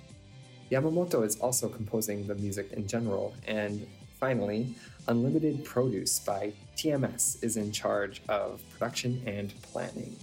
[0.71, 3.87] Yamamoto is also composing the music in general, and
[4.19, 4.75] finally,
[5.09, 10.17] Unlimited Produce by TMS is in charge of production and planning.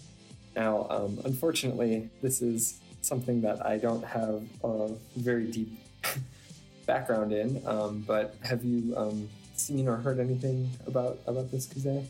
[0.56, 5.78] Now, um, unfortunately, this is something that I don't have a very deep
[6.86, 12.06] background in, um, but have you um, seen or heard anything about about this, Kuzey?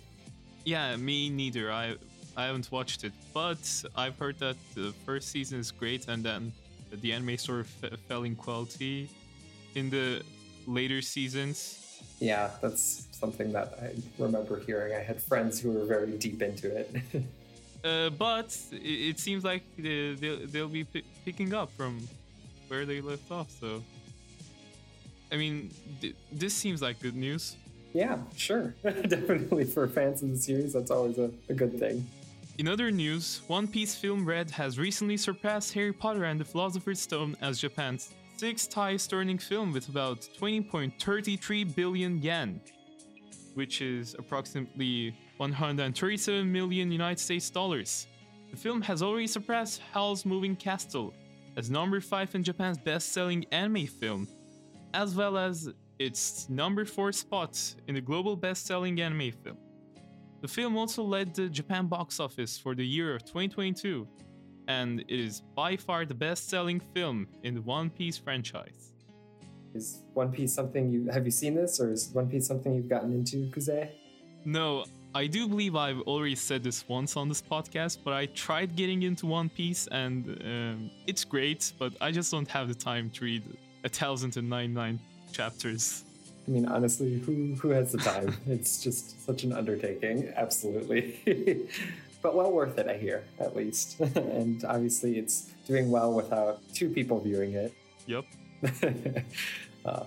[0.63, 1.71] Yeah, me neither.
[1.71, 1.95] I
[2.37, 3.59] I haven't watched it, but
[3.95, 6.51] I've heard that the first season is great, and then
[6.91, 9.09] the anime sort of f- fell in quality
[9.75, 10.21] in the
[10.67, 11.81] later seasons.
[12.19, 14.93] Yeah, that's something that I remember hearing.
[14.95, 16.89] I had friends who were very deep into it.
[17.85, 18.77] Uh, but it,
[19.11, 21.99] it seems like they, they'll, they'll be p- picking up from
[22.67, 23.51] where they left off.
[23.51, 23.83] So,
[25.31, 27.55] I mean, th- this seems like good news.
[27.93, 28.75] Yeah, sure.
[28.83, 32.05] Definitely for fans of the series, that's always a, a good thing.
[32.57, 36.99] In other news, One Piece Film Red has recently surpassed Harry Potter and the Philosopher's
[36.99, 42.61] Stone as Japan's sixth highest earning film with about 20.33 billion yen,
[43.55, 48.07] which is approximately 137 million United States dollars.
[48.51, 51.13] The film has already surpassed Howl's Moving Castle
[51.57, 54.27] as number 5 in Japan's best selling anime film
[54.95, 59.57] as well as its number 4 spot in the global best-selling anime film.
[60.41, 64.07] The film also led the Japan box office for the year of 2022,
[64.67, 68.93] and it is by far the best-selling film in the One Piece franchise.
[69.73, 72.89] Is One Piece something you have you seen this, or is One Piece something you've
[72.89, 73.89] gotten into, Kuzey?
[74.45, 78.75] No, I do believe I've already said this once on this podcast, but I tried
[78.75, 83.09] getting into One Piece, and um, it's great, but I just don't have the time
[83.11, 83.43] to read
[83.85, 84.99] a thousand and nine nine
[85.31, 86.03] chapters.
[86.47, 88.35] I mean, honestly, who who has the time?
[88.47, 90.33] it's just such an undertaking.
[90.35, 91.15] Absolutely.
[92.21, 93.99] but well worth it, I hear, at least.
[94.15, 97.73] and obviously, it's doing well without two people viewing it.
[98.07, 98.25] Yep.
[99.85, 100.03] uh,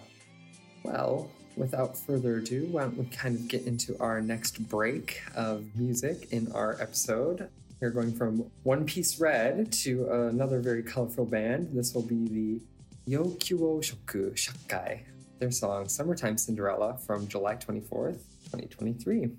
[0.82, 5.64] well, without further ado, why don't we kind of get into our next break of
[5.76, 7.48] music in our episode?
[7.80, 11.70] We're going from One Piece Red to another very colorful band.
[11.72, 12.60] This will be the
[13.08, 15.00] Yokuo Shoku Shakai,
[15.38, 19.30] their song Summertime Cinderella from July 24th, 2023.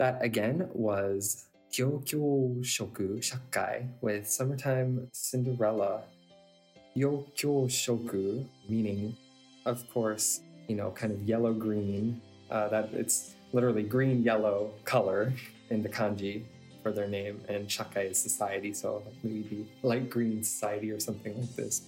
[0.00, 6.04] That again was Gyokyo Shoku Shakai with Summertime Cinderella.
[6.96, 9.14] Gyokyo Shoku, meaning,
[9.66, 12.22] of course, you know, kind of yellow green.
[12.50, 15.34] Uh, that it's literally green yellow color
[15.68, 16.44] in the kanji
[16.82, 21.38] for their name, and Shakai is society, so maybe the light green society or something
[21.38, 21.82] like this.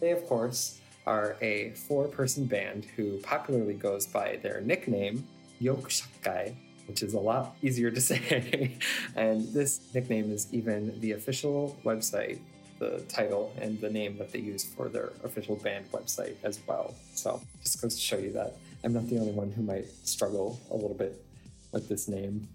[0.00, 5.24] They, of course, are a four person band who popularly goes by their nickname,
[5.62, 6.56] Yokushakai,
[6.86, 8.76] which is a lot easier to say.
[9.16, 12.38] and this nickname is even the official website,
[12.78, 16.94] the title, and the name that they use for their official band website as well.
[17.14, 20.60] So just goes to show you that I'm not the only one who might struggle
[20.70, 21.24] a little bit
[21.72, 22.48] with this name.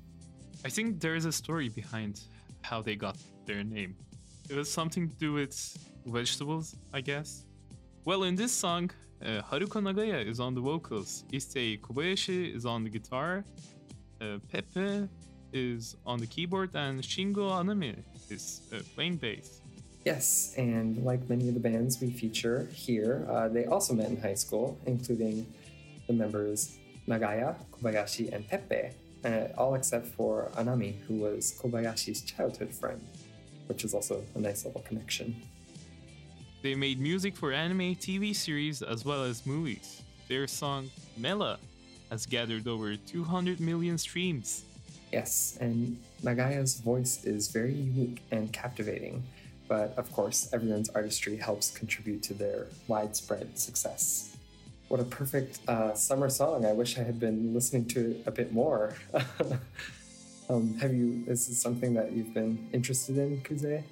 [0.66, 2.22] I think there is a story behind
[2.62, 3.96] how they got their name.
[4.50, 5.56] It was something to do with
[6.06, 7.46] vegetables, I guess.
[8.06, 12.84] Well, in this song, uh, Haruko Nagaya is on the vocals, Issei Kobayashi is on
[12.84, 13.44] the guitar,
[14.22, 15.08] uh, Pepe
[15.54, 17.96] is on the keyboard, and Shingo Anami
[18.30, 19.62] is uh, playing bass.
[20.06, 24.20] Yes, and like many of the bands we feature here, uh, they also met in
[24.22, 25.46] high school, including
[26.08, 28.92] the members Nagaya, Kobayashi, and Pepe,
[29.26, 33.02] uh, all except for Anami, who was Kobayashi's childhood friend,
[33.68, 35.36] which is also a nice little connection.
[36.62, 40.02] They made music for anime, TV series, as well as movies.
[40.28, 41.58] Their song Mela
[42.10, 44.64] has gathered over 200 million streams.
[45.12, 49.24] Yes, and Nagaya's voice is very unique and captivating,
[49.68, 54.36] but of course, everyone's artistry helps contribute to their widespread success.
[54.88, 56.66] What a perfect uh, summer song!
[56.66, 58.96] I wish I had been listening to it a bit more.
[60.50, 61.24] um, have you?
[61.28, 63.84] Is this something that you've been interested in, Kuzey?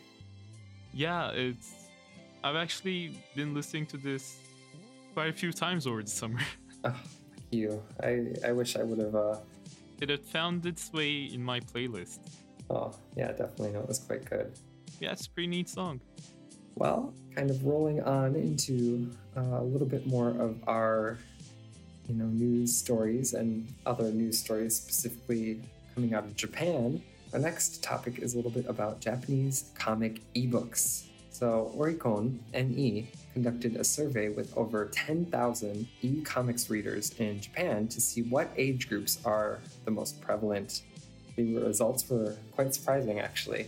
[0.93, 1.71] Yeah, it's.
[2.43, 4.37] I've actually been listening to this
[5.13, 6.39] quite a few times over the summer.
[6.83, 6.95] Oh,
[7.51, 7.81] you.
[8.01, 9.15] I, I wish I would have.
[9.15, 9.37] Uh,
[10.01, 12.19] it had found its way in my playlist.
[12.69, 13.71] oh, yeah, definitely.
[13.71, 14.51] No, it was quite good.
[14.99, 16.01] Yeah, it's a pretty neat song.
[16.75, 21.17] Well, kind of rolling on into uh, a little bit more of our,
[22.07, 25.61] you know, news stories and other news stories specifically
[25.95, 27.01] coming out of Japan.
[27.33, 31.05] Our next topic is a little bit about Japanese comic ebooks.
[31.31, 38.23] So Oricon NE conducted a survey with over 10,000 e-comics readers in Japan to see
[38.23, 40.81] what age groups are the most prevalent.
[41.35, 43.67] The results were quite surprising, actually.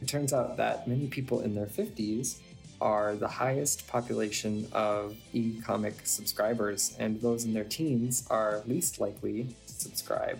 [0.00, 2.38] It turns out that many people in their 50s
[2.80, 9.00] are the highest population of e comic subscribers, and those in their teens are least
[9.00, 10.38] likely to subscribe.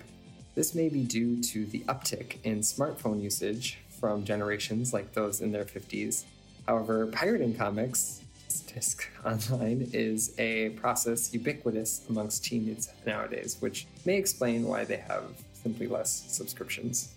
[0.54, 5.50] This may be due to the uptick in smartphone usage from generations like those in
[5.50, 6.22] their 50s.
[6.68, 14.64] However, pirating comics, disc online, is a process ubiquitous amongst teens nowadays, which may explain
[14.64, 17.14] why they have simply less subscriptions.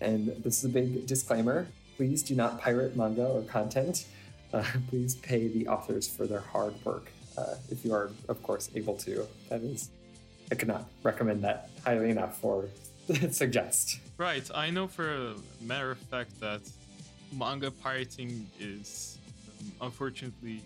[0.00, 1.66] And this is a big disclaimer
[1.96, 4.06] please do not pirate manga or content.
[4.52, 8.70] Uh, please pay the authors for their hard work uh, if you are, of course,
[8.74, 9.26] able to.
[9.48, 9.90] That is,
[10.50, 12.68] I cannot recommend that highly enough or
[13.30, 14.00] suggest.
[14.16, 16.60] Right, I know for a matter of fact that
[17.32, 19.18] manga pirating is
[19.80, 20.62] unfortunately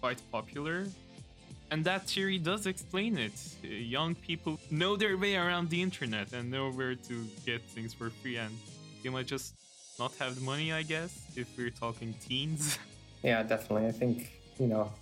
[0.00, 0.86] quite popular.
[1.70, 3.32] And that theory does explain it.
[3.62, 7.92] Uh, Young people know their way around the internet and know where to get things
[7.92, 8.56] for free, and
[9.02, 9.54] they might just
[9.98, 12.78] not have the money, I guess, if we're talking teens.
[13.24, 13.88] Yeah, definitely.
[13.88, 14.30] I think,
[14.60, 14.92] you know,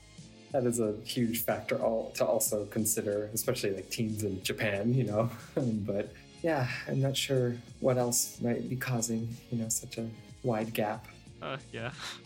[0.53, 5.05] that is a huge factor all, to also consider, especially like teens in Japan, you
[5.05, 5.29] know.
[5.55, 10.07] but yeah, I'm not sure what else might be causing, you know, such a
[10.43, 11.07] wide gap.
[11.43, 11.91] Uh, yeah.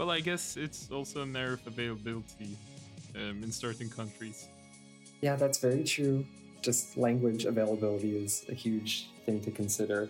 [0.00, 2.56] Well, I guess it's also a matter of availability
[3.16, 4.48] um, in certain countries.
[5.20, 6.24] Yeah, that's very true.
[6.62, 10.08] Just language availability is a huge thing to consider.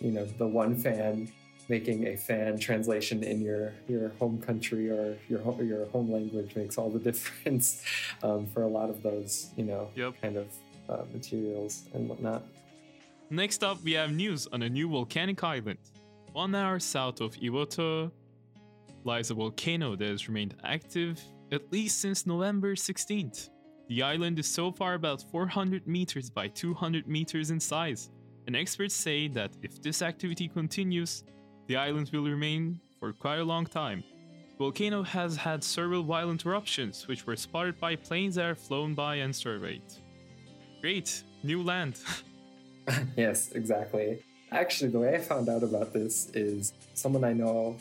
[0.00, 1.30] You know, the one fan
[1.68, 6.56] making a fan translation in your your home country or your home, your home language
[6.56, 7.84] makes all the difference
[8.22, 10.14] um, for a lot of those, you know, Yep.
[10.22, 10.46] kind of
[10.88, 12.42] uh, materials and whatnot.
[13.28, 15.80] Next up, we have news on a new volcanic island.
[16.32, 18.10] One hour south of Iwoto
[19.06, 23.50] lies a volcano that has remained active at least since November 16th.
[23.88, 28.10] The island is so far about 400 meters by 200 meters in size,
[28.46, 31.22] and experts say that if this activity continues,
[31.68, 34.02] the island will remain for quite a long time.
[34.50, 38.94] The volcano has had several violent eruptions, which were spotted by planes that have flown
[38.94, 39.82] by and surveyed.
[40.80, 42.00] Great, new land.
[43.16, 44.18] yes, exactly.
[44.50, 47.76] Actually, the way I found out about this is someone I know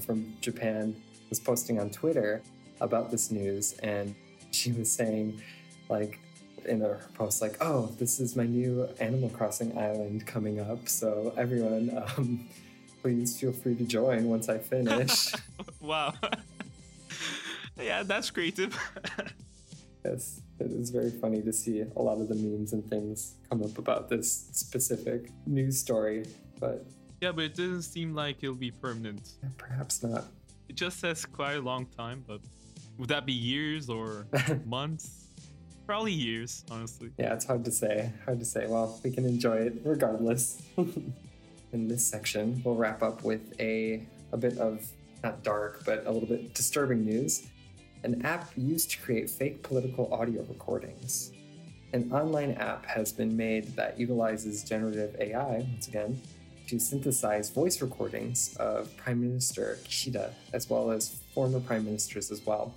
[0.00, 0.94] from Japan
[1.28, 2.42] was posting on Twitter
[2.80, 4.14] about this news, and
[4.50, 5.40] she was saying,
[5.88, 6.18] like,
[6.64, 11.32] in her post like, "Oh, this is my new Animal Crossing island coming up, so
[11.36, 12.48] everyone, um,
[13.02, 15.32] please feel free to join once I finish."
[15.80, 16.14] wow.
[17.80, 18.76] yeah, that's creative.
[20.04, 23.62] yes, it is very funny to see a lot of the memes and things come
[23.62, 26.26] up about this specific news story,
[26.60, 26.84] but
[27.20, 29.32] yeah, but it doesn't seem like it'll be permanent.
[29.56, 30.24] perhaps not.
[30.68, 32.40] It just says quite a long time, but
[32.98, 34.26] would that be years or
[34.66, 35.26] months?
[35.86, 37.10] Probably years, honestly.
[37.18, 38.12] Yeah, it's hard to say.
[38.26, 38.66] Hard to say.
[38.66, 40.60] Well, we can enjoy it regardless.
[41.72, 44.02] In this section, we'll wrap up with a
[44.32, 44.86] a bit of
[45.22, 47.46] not dark, but a little bit disturbing news.
[48.04, 51.32] An app used to create fake political audio recordings.
[51.92, 56.20] An online app has been made that utilizes generative AI, once again,
[56.68, 62.44] to synthesize voice recordings of Prime Minister Kishida, as well as former prime ministers as
[62.44, 62.74] well.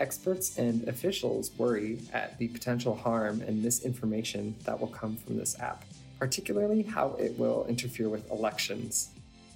[0.00, 5.58] Experts and officials worry at the potential harm and misinformation that will come from this
[5.60, 5.84] app,
[6.18, 9.10] particularly how it will interfere with elections.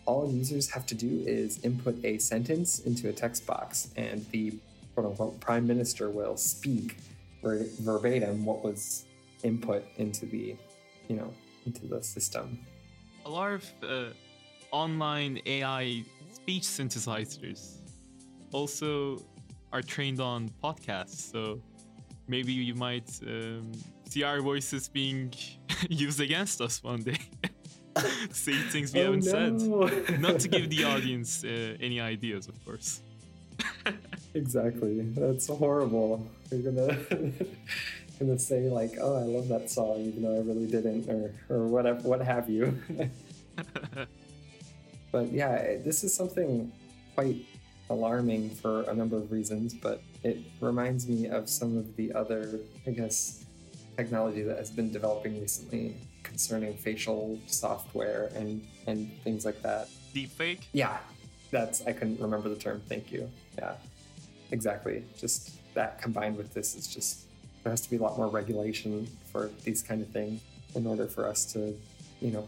[0.06, 4.52] All users have to do is input a sentence into a text box, and the
[4.94, 6.98] quote unquote prime minister will speak
[7.42, 9.06] ver- verbatim what was
[9.42, 10.54] input into the,
[11.08, 11.32] you know,
[11.66, 12.58] into the system.
[13.24, 14.04] A lot of uh,
[14.70, 17.78] online AI speech synthesizers
[18.52, 19.22] also
[19.72, 21.60] are trained on podcasts, so
[22.28, 23.72] maybe you might um,
[24.08, 25.32] see our voices being
[25.88, 27.18] used against us one day.
[28.32, 30.20] Say things we Oh, haven't said.
[30.20, 33.00] Not to give the audience uh, any ideas, of course.
[34.34, 35.00] Exactly.
[35.16, 36.26] That's horrible.
[36.50, 36.98] You're gonna
[38.18, 41.66] gonna say like, "Oh, I love that song," even though I really didn't, or or
[41.66, 42.78] whatever, what have you.
[45.12, 46.72] but yeah, this is something
[47.14, 47.44] quite
[47.90, 49.74] alarming for a number of reasons.
[49.74, 53.44] But it reminds me of some of the other, I guess,
[53.96, 59.88] technology that has been developing recently concerning facial software and and things like that.
[60.14, 60.60] Deepfake?
[60.72, 60.98] Yeah,
[61.50, 62.82] that's I couldn't remember the term.
[62.88, 63.30] Thank you.
[63.58, 63.74] Yeah,
[64.50, 65.04] exactly.
[65.16, 67.26] Just that combined with this is just
[67.64, 70.40] there has to be a lot more regulation for these kind of things
[70.74, 71.74] in order for us to,
[72.20, 72.46] you know,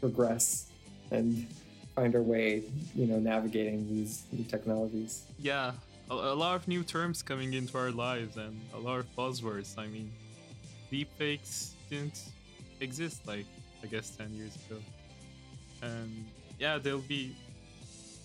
[0.00, 0.70] progress
[1.10, 1.46] and
[1.94, 2.62] find our way,
[2.94, 5.24] you know, navigating these new technologies.
[5.38, 5.72] Yeah,
[6.10, 9.76] a, a lot of new terms coming into our lives and a lot of buzzwords.
[9.76, 10.12] I mean,
[10.90, 12.22] deepfakes didn't
[12.80, 13.46] exist like
[13.82, 14.80] I guess 10 years ago.
[15.82, 16.24] And
[16.58, 17.36] yeah, they'll be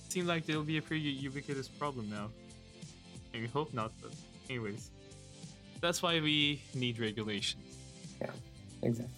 [0.10, 2.30] seem like they'll be a pretty ubiquitous problem now.
[3.34, 4.12] I hope not, but
[4.50, 4.90] anyways.
[5.81, 7.63] That's why we need regulations.
[8.21, 8.31] Yeah,
[8.83, 9.15] exactly.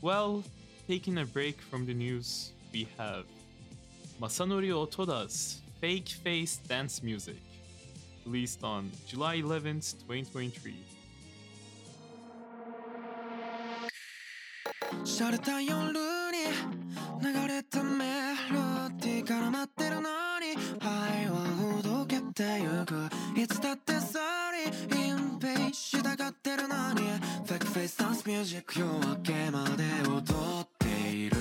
[0.00, 0.44] Well,
[0.88, 3.24] taking a break from the news, we have
[4.20, 7.40] Masanori Otoda's Fake Face Dance Music,
[8.26, 10.74] released on July 11th, 2023.
[15.04, 16.38] 洒落た夜に
[17.20, 20.02] 流れたメロディーから待ってるの
[20.38, 23.10] に愛はほどけてゆく
[23.40, 23.85] いつだって
[28.27, 31.37] Face dance music 夜明けまで踊っている。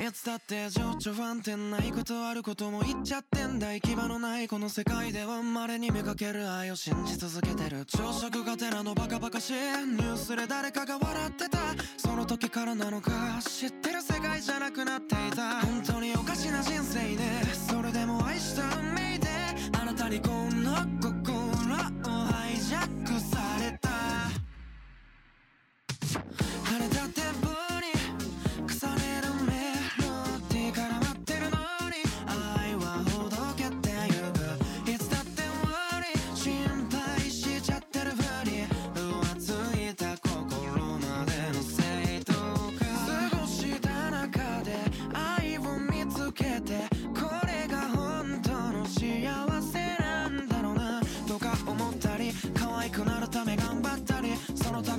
[0.00, 7.84] いつだって情緒不安定ないことあることも言っちゃってんだ行き場のないこの世界では稀に見かける愛を信じ続けてる。
[7.84, 9.52] 朝食がてらのバカバカしい。
[9.52, 11.58] ニュースで誰かが笑ってた。
[11.98, 13.10] その時からなのか
[13.42, 15.60] 知ってる世界じゃなくなっていた。
[15.60, 17.47] 本当におかしな人生で
[18.38, 19.28] した運命で
[19.80, 20.20] あなたに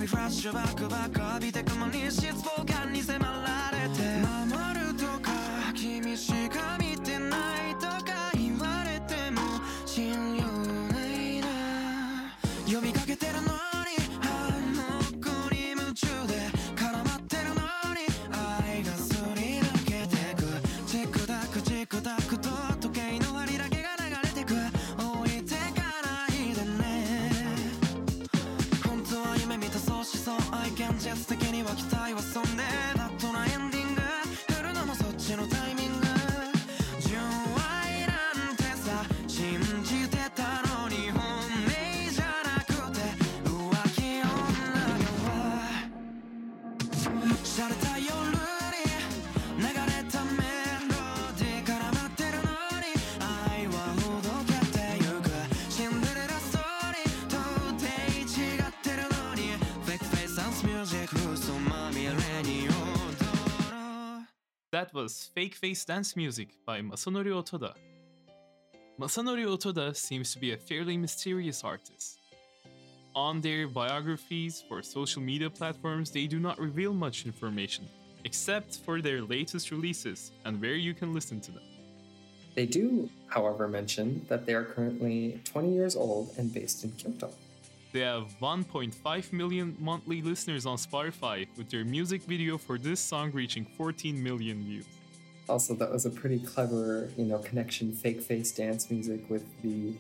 [0.09, 4.01] フラッシュバックバック浴びて雲に失望感に迫られて。
[4.49, 5.29] 守るとか
[5.75, 7.37] 君しか見てな
[7.69, 9.39] いとか言われても
[9.85, 10.47] 信用
[10.91, 11.47] ないな。
[12.65, 13.68] 呼びかけてるの
[64.79, 67.73] That was Fake Face Dance Music by Masanori Otoda.
[68.97, 72.17] Masanori Otoda seems to be a fairly mysterious artist.
[73.13, 77.89] On their biographies for social media platforms, they do not reveal much information,
[78.23, 81.67] except for their latest releases and where you can listen to them.
[82.55, 87.33] They do, however, mention that they are currently 20 years old and based in Kyoto.
[87.91, 93.31] They have 1.5 million monthly listeners on Spotify, with their music video for this song
[93.31, 94.85] reaching 14 million views.
[95.47, 99.93] Also, that was a pretty clever, you know, connection, fake face dance music with the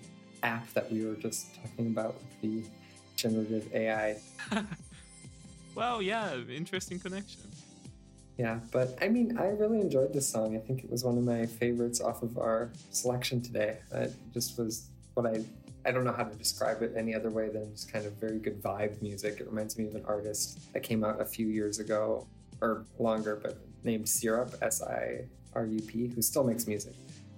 [0.43, 2.69] app that we were just talking about with the
[3.15, 4.17] generative AI.
[5.75, 7.41] Well, yeah, interesting connection.
[8.37, 10.55] Yeah, but I mean, I really enjoyed this song.
[10.55, 13.77] I think it was one of my favorites off of our selection today.
[13.93, 15.41] It just was what I
[15.89, 18.37] I don't know how to describe it any other way than just kind of very
[18.37, 19.39] good vibe music.
[19.39, 22.27] It reminds me of an artist that came out a few years ago
[22.61, 25.21] or longer, but named Syrup, S I
[25.55, 26.93] R U P, who still makes music.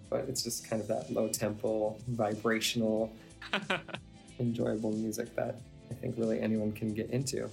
[0.10, 3.14] But it's just kind of that low tempo, vibrational,
[4.42, 5.56] enjoyable music that
[5.90, 7.50] I think really anyone can get into.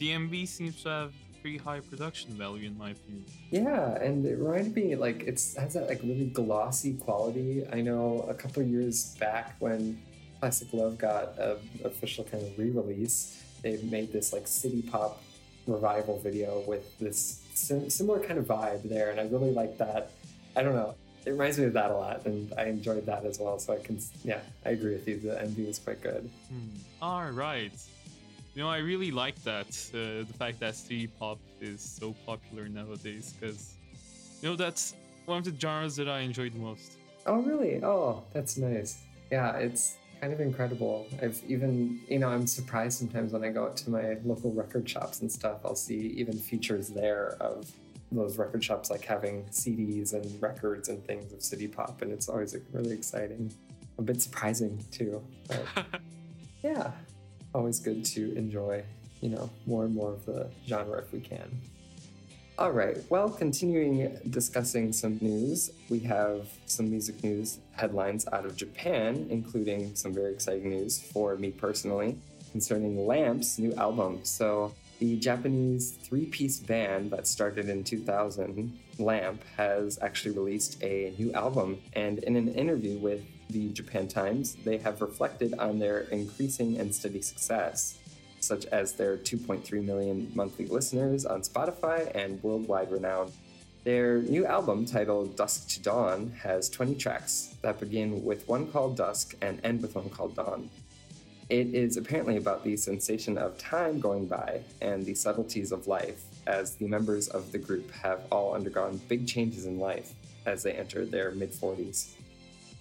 [0.00, 1.12] DMV seems to have
[1.42, 3.24] pretty high production value, in my opinion.
[3.52, 7.64] Yeah, and it reminded me like it's has that like really glossy quality.
[7.72, 9.96] I know a couple years back when
[10.44, 15.22] Plastic Love got a official kind of re-release, they made this like city pop
[15.66, 20.10] revival video with this sim- similar kind of vibe there, and I really like that.
[20.54, 20.96] I don't know.
[21.24, 23.58] It reminds me of that a lot, and I enjoyed that as well.
[23.58, 25.18] So I can, yeah, I agree with you.
[25.18, 26.28] The MV is quite good.
[27.00, 27.72] All right.
[28.54, 29.68] You know, I really like that.
[29.94, 33.72] Uh, the fact that city pop is so popular nowadays, because
[34.42, 36.98] you know that's one of the genres that I enjoy the most.
[37.24, 37.82] Oh, really?
[37.82, 38.98] Oh, that's nice.
[39.32, 41.06] Yeah, it's kind of incredible.
[41.20, 44.88] I've even, you know, I'm surprised sometimes when I go out to my local record
[44.88, 47.70] shops and stuff, I'll see even features there of
[48.10, 52.30] those record shops like having CDs and records and things of city pop, and it's
[52.30, 53.52] always really exciting.
[53.98, 55.22] A bit surprising too.
[55.46, 55.66] But
[56.62, 56.92] yeah,
[57.54, 58.82] always good to enjoy,
[59.20, 61.50] you know, more and more of the genre if we can.
[62.56, 68.54] All right, well, continuing discussing some news, we have some music news headlines out of
[68.54, 72.16] Japan, including some very exciting news for me personally
[72.52, 74.20] concerning Lamp's new album.
[74.22, 81.12] So, the Japanese three piece band that started in 2000, Lamp, has actually released a
[81.18, 81.80] new album.
[81.94, 86.94] And in an interview with the Japan Times, they have reflected on their increasing and
[86.94, 87.98] steady success
[88.44, 93.32] such as their 2.3 million monthly listeners on Spotify and worldwide renown.
[93.84, 98.96] Their new album, titled Dusk to Dawn, has 20 tracks that begin with one called
[98.96, 100.70] Dusk and end with one called Dawn.
[101.50, 106.22] It is apparently about the sensation of time going by and the subtleties of life,
[106.46, 110.14] as the members of the group have all undergone big changes in life
[110.46, 112.14] as they enter their mid 40s.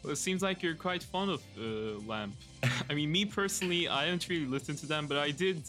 [0.04, 2.36] Well, it seems like you're quite fond of uh, Lamp.
[2.89, 5.62] I mean, me personally, I haven't really listened to them, but I did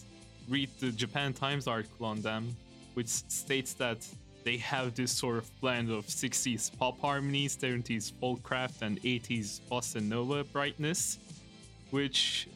[0.49, 2.55] read the Japan Times article on them,
[2.95, 4.07] which states that
[4.43, 10.03] they have this sort of blend of 60s pop harmonies, 70s folkcraft, and 80s bossa
[10.03, 11.18] nova brightness,
[11.91, 12.49] which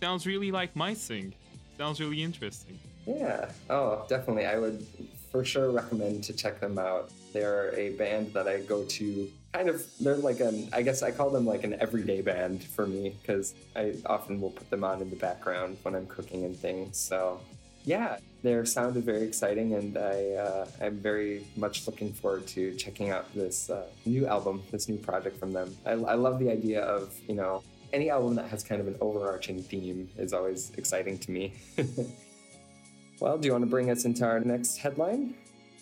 [0.00, 1.34] sounds really like my thing.
[1.78, 2.78] Sounds really interesting.
[3.06, 3.50] Yeah.
[3.70, 4.46] Oh, definitely.
[4.46, 4.86] I would
[5.30, 7.10] for sure recommend to check them out.
[7.32, 11.10] They're a band that I go to kind of they're like an I guess I
[11.10, 15.02] call them like an everyday band for me because I often will put them on
[15.02, 16.98] in the background when I'm cooking and things.
[16.98, 17.40] So
[17.84, 22.74] yeah, their sound is very exciting, and I uh, I'm very much looking forward to
[22.76, 25.74] checking out this uh, new album, this new project from them.
[25.84, 27.62] I, I love the idea of you know
[27.92, 31.54] any album that has kind of an overarching theme is always exciting to me.
[33.20, 35.34] well, do you want to bring us into our next headline?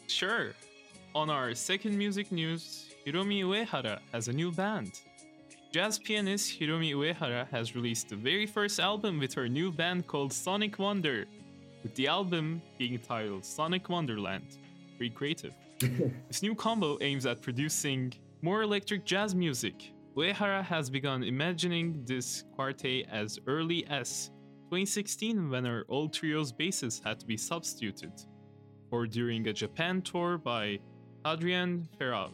[0.09, 0.53] Sure.
[1.13, 5.01] On our second music news, Hiromi Uehara has a new band.
[5.73, 10.33] Jazz pianist Hiromi Uehara has released the very first album with her new band called
[10.33, 11.25] Sonic Wonder,
[11.83, 14.59] with the album being titled Sonic Wonderland.
[14.99, 15.53] Very creative.
[16.29, 19.93] this new combo aims at producing more electric jazz music.
[20.17, 24.29] Uehara has begun imagining this quartet as early as
[24.69, 28.13] 2016 when her old trio's bassist had to be substituted,
[28.93, 30.79] or during a Japan tour by
[31.25, 32.33] Adrien Feraud.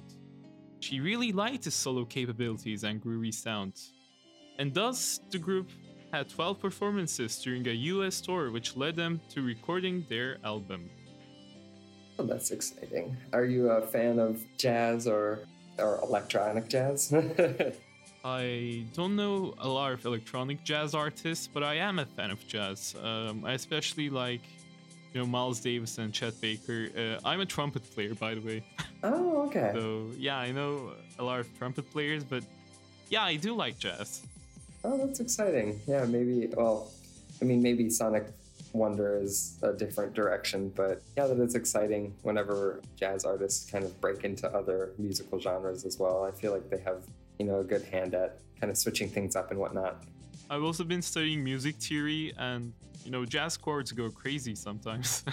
[0.80, 3.74] She really liked his solo capabilities and groovy sound.
[4.58, 5.68] And thus, the group
[6.12, 10.88] had 12 performances during a US tour, which led them to recording their album.
[12.18, 13.16] Oh, that's exciting.
[13.32, 15.40] Are you a fan of jazz or
[15.78, 17.12] or electronic jazz?
[18.24, 22.46] I don't know a lot of electronic jazz artists, but I am a fan of
[22.48, 22.94] jazz.
[23.02, 24.42] Um, I especially like,
[25.16, 26.90] you know, Miles Davis and Chet Baker.
[26.94, 28.62] Uh, I'm a trumpet player, by the way.
[29.02, 29.70] oh, okay.
[29.72, 32.44] So yeah, I know a lot of trumpet players, but
[33.08, 34.26] yeah, I do like jazz.
[34.84, 35.80] Oh, that's exciting.
[35.86, 36.48] Yeah, maybe.
[36.54, 36.90] Well,
[37.40, 38.26] I mean, maybe Sonic
[38.74, 43.98] Wonder is a different direction, but yeah, that is exciting whenever jazz artists kind of
[44.02, 46.24] break into other musical genres as well.
[46.24, 47.04] I feel like they have,
[47.38, 50.04] you know, a good hand at kind of switching things up and whatnot.
[50.50, 52.74] I've also been studying music theory, and
[53.06, 55.24] you know, jazz chords go crazy sometimes.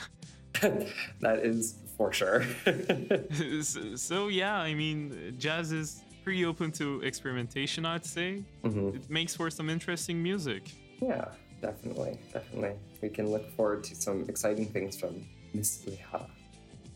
[0.62, 2.46] that is for sure.
[3.64, 8.44] so, so yeah, I mean, jazz is pretty open to experimentation, I'd say.
[8.64, 8.96] Mhm.
[8.96, 10.72] It makes for some interesting music.
[11.02, 11.26] Yeah,
[11.62, 12.76] definitely, definitely.
[13.02, 16.28] We can look forward to some exciting things from Miss Leha.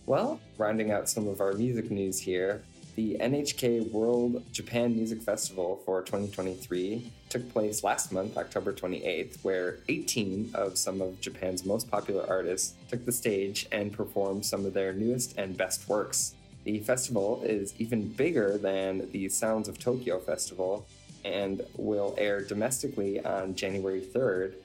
[0.05, 2.63] Well, rounding out some of our music news here,
[2.97, 9.77] the NHK World Japan Music Festival for 2023 took place last month, October 28th, where
[9.87, 14.73] 18 of some of Japan's most popular artists took the stage and performed some of
[14.73, 16.33] their newest and best works.
[16.63, 20.87] The festival is even bigger than the Sounds of Tokyo Festival
[21.23, 24.55] and will air domestically on January 3rd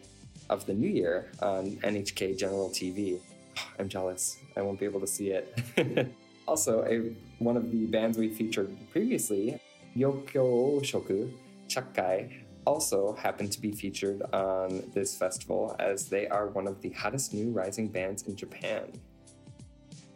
[0.48, 3.20] of the new year on NHK General TV.
[3.78, 4.38] I'm jealous.
[4.56, 6.14] I won't be able to see it.
[6.46, 9.60] also, a, one of the bands we featured previously,
[9.94, 11.32] Yokyo Shoku
[11.68, 16.90] Chakai, also happened to be featured on this festival as they are one of the
[16.90, 18.92] hottest new rising bands in Japan.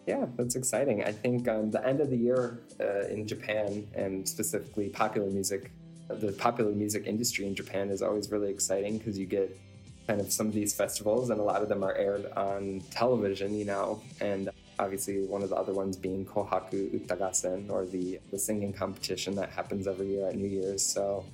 [0.07, 1.03] Yeah, that's exciting.
[1.03, 5.72] I think um, the end of the year uh, in Japan and specifically popular music,
[6.09, 9.59] the popular music industry in Japan is always really exciting because you get
[10.07, 13.57] kind of some of these festivals and a lot of them are aired on television,
[13.57, 18.20] you know, and obviously one of the other ones being Kohaku Uta Gassen or the,
[18.31, 20.85] the singing competition that happens every year at New Year's.
[20.85, 21.24] So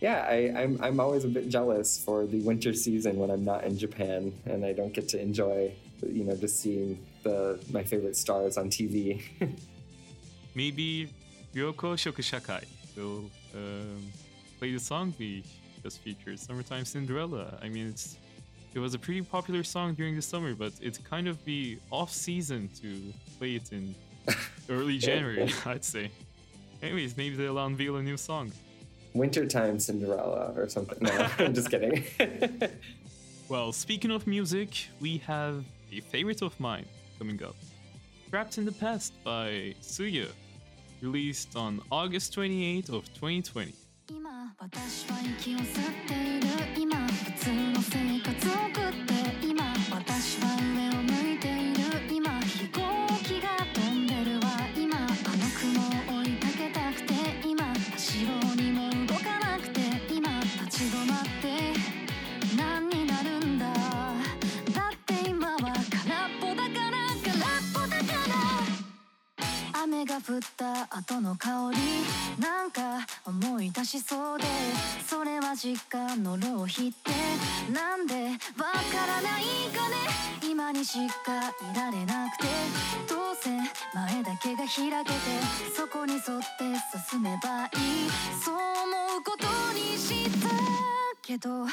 [0.00, 3.64] yeah, I, I'm, I'm always a bit jealous for the winter season when I'm not
[3.64, 8.16] in Japan and I don't get to enjoy, you know, just seeing the my favorite
[8.16, 9.22] stars on TV.
[10.54, 11.08] Maybe
[11.54, 12.64] Ryoko Shokushakai
[12.96, 14.02] will um,
[14.58, 15.44] play the song we
[15.82, 17.58] just featured, Summertime Cinderella.
[17.62, 18.16] I mean, it's
[18.74, 22.10] it was a pretty popular song during the summer, but it's kind of be off
[22.12, 23.94] season to play it in
[24.70, 26.10] early January, I'd say.
[26.82, 28.52] Anyways, maybe they'll unveil a new song.
[29.14, 30.98] Wintertime Cinderella or something.
[31.00, 32.04] No, I'm just kidding.
[33.48, 36.86] Well, speaking of music, we have a favorite of mine
[37.18, 37.54] coming up.
[38.30, 40.28] Trapped in the Past by Tsuyu,
[41.02, 43.74] released on August 28th of 2020.
[44.08, 45.64] 今私は息を吸っ
[46.08, 46.48] ている。
[46.76, 51.61] 今普通の生活を送って今私は上を向いている。
[70.02, 74.44] 雨が降った後の香りなんか思い出しそうで
[75.06, 77.10] それは実家の浪費って
[77.72, 79.96] なんでわからないかね
[80.50, 82.44] 今にしかいられなくて
[83.08, 83.50] どうせ
[83.94, 85.18] 前だけが開けて
[85.76, 86.28] そこに沿って
[87.10, 88.10] 進めばいい
[88.44, 90.48] そう思うことにした
[91.22, 91.66] けど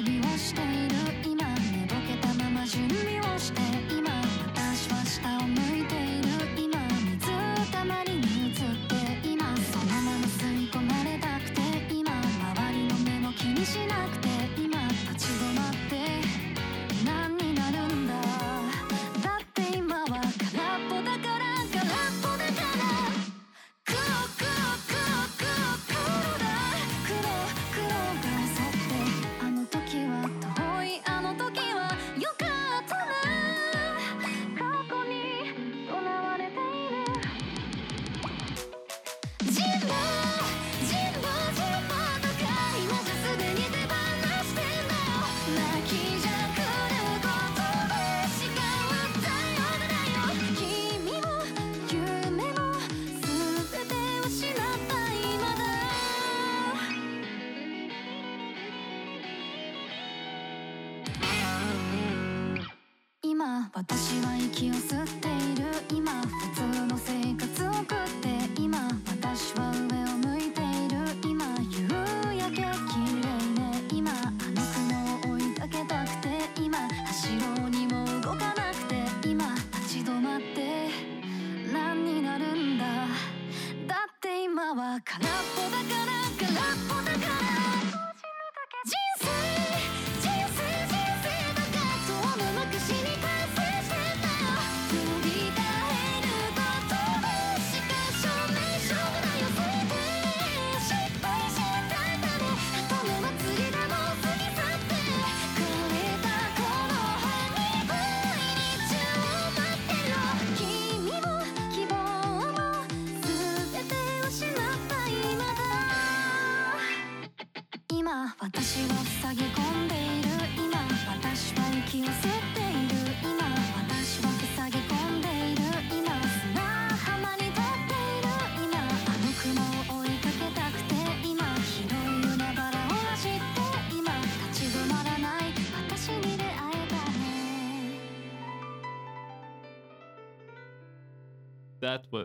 [0.00, 0.29] 私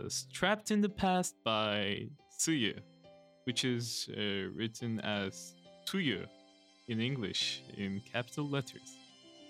[0.06, 2.78] was Trapped in the Past by Tsuyu,
[3.46, 4.22] which is uh,
[4.56, 5.56] written as
[5.88, 6.28] Tuyu
[6.88, 8.98] in English in capital letters.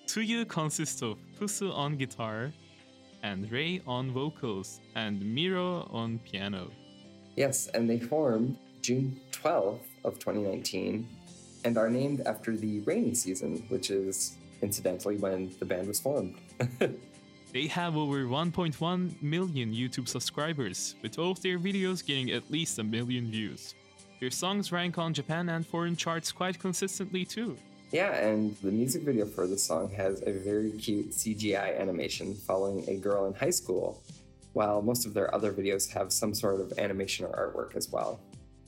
[0.08, 2.54] Tuyu consists of Fusu on guitar
[3.22, 6.72] and Rei on vocals and Miro on piano.
[7.36, 11.06] Yes, and they formed June 12th of 2019
[11.66, 16.36] and are named after the rainy season, which is incidentally when the band was formed.
[17.56, 22.80] They have over 1.1 million YouTube subscribers, with all of their videos getting at least
[22.80, 23.76] a million views.
[24.20, 27.56] Their songs rank on Japan and foreign charts quite consistently too.
[27.94, 32.84] yeah, and the music video for the song has a very cute CGI animation following
[32.90, 34.04] a girl in high school,
[34.52, 38.20] while most of their other videos have some sort of animation or artwork as well.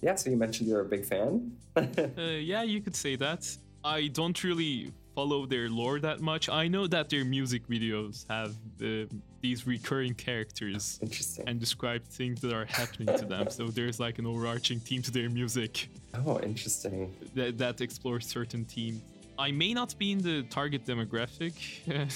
[0.01, 1.51] Yeah, so you mentioned you're a big fan?
[1.75, 3.41] Uh, yeah, you could say that.
[3.83, 6.47] I don't really follow their lore that much.
[6.47, 9.11] I know that their music videos have uh,
[9.41, 11.43] these recurring characters Interesting.
[11.47, 13.49] and describe things that are happening to them.
[13.49, 17.15] So there's like an overarching theme to their music oh, interesting.
[17.33, 19.01] that, that explores certain themes.
[19.39, 21.55] I may not be in the target demographic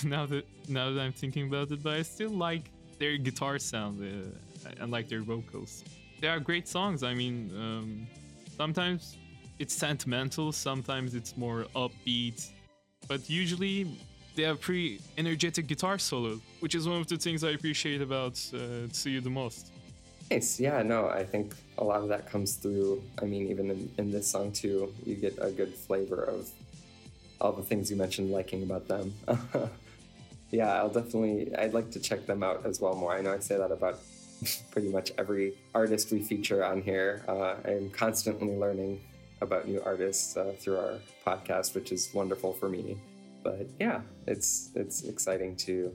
[0.16, 2.66] now that now that I'm thinking about it, but I still like
[3.00, 5.84] their guitar sound uh, and like their vocals.
[6.22, 7.02] They are great songs.
[7.02, 8.08] I mean, um,
[8.62, 9.18] sometimes
[9.58, 12.40] it's sentimental, sometimes it's more upbeat,
[13.12, 13.86] but usually
[14.36, 18.36] they have pretty energetic guitar solo, which is one of the things I appreciate about
[18.54, 19.74] uh, Tsuyu the most.
[20.30, 20.62] Nice.
[20.62, 23.04] Yeah, no, I think a lot of that comes through.
[23.22, 26.50] I mean, even in, in this song, too, you get a good flavor of
[27.42, 29.14] all the things you mentioned liking about them.
[30.52, 33.14] yeah, I'll definitely, I'd like to check them out as well more.
[33.14, 34.00] I know I say that about
[34.72, 37.26] pretty much every artist we feature on here.
[37.28, 39.02] Uh, I'm constantly learning
[39.42, 42.98] about new artists uh, through our podcast, which is wonderful for me.
[43.44, 45.94] But yeah, it's it's exciting to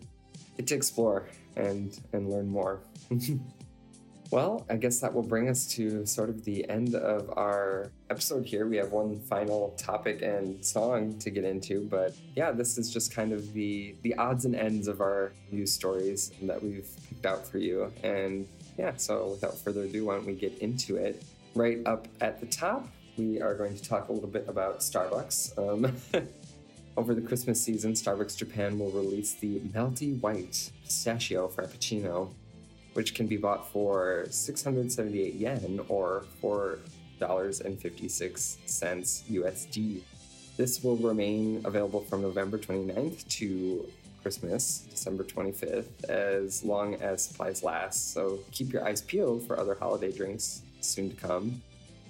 [0.64, 2.80] to explore and and learn more.
[4.30, 8.44] Well, I guess that will bring us to sort of the end of our episode
[8.44, 8.66] here.
[8.66, 13.14] We have one final topic and song to get into, but yeah, this is just
[13.14, 17.47] kind of the the odds and ends of our news stories that we've picked out
[17.47, 17.92] for you.
[18.03, 21.22] And yeah, so without further ado, why don't we get into it?
[21.55, 25.59] Right up at the top, we are going to talk a little bit about Starbucks.
[25.59, 25.97] Um,
[26.97, 32.31] over the Christmas season, Starbucks Japan will release the Melty White Pistachio Frappuccino
[32.97, 40.01] which can be bought for 678 yen or $4.56 USD.
[40.57, 43.87] This will remain available from November 29th to
[44.23, 48.14] Christmas, December 25th, as long as supplies last.
[48.14, 51.61] So keep your eyes peeled for other holiday drinks soon to come.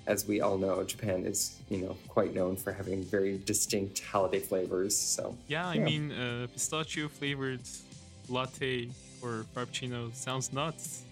[0.06, 4.38] As we all know, Japan is, you know, quite known for having very distinct holiday
[4.38, 4.96] flavors.
[4.96, 5.84] So Yeah, I Yeah.
[5.84, 7.60] mean, uh, pistachio flavored
[8.28, 8.88] latte
[9.20, 11.02] or frappuccino sounds nuts.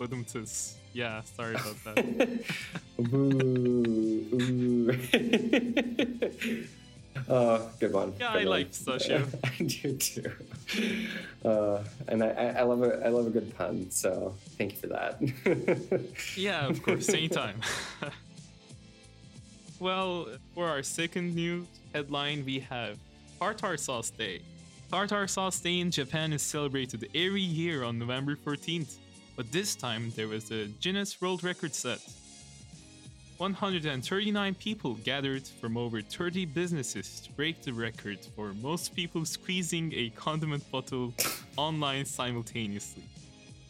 [0.00, 0.74] Badumtus.
[0.92, 2.04] Yeah, sorry about that.
[3.14, 4.92] Ooh, ooh.
[7.28, 8.14] oh, good one.
[8.18, 8.46] Yeah, good I one.
[8.46, 9.26] like pistachio.
[9.44, 10.32] I do too.
[11.44, 14.78] Uh, and I, I, I love a I love a good pun, so thank you
[14.78, 15.20] for that.
[16.36, 17.60] yeah, of course, anytime.
[19.80, 22.96] well, for our second news headline, we have
[23.38, 24.40] Tartar Sauce Day.
[24.90, 28.96] Tartar Sauce Day in Japan is celebrated every year on November 14th,
[29.36, 32.00] but this time there was a Guinness World Record set.
[33.42, 39.92] 139 people gathered from over 30 businesses to break the record for most people squeezing
[39.96, 41.12] a condiment bottle
[41.56, 43.02] online simultaneously.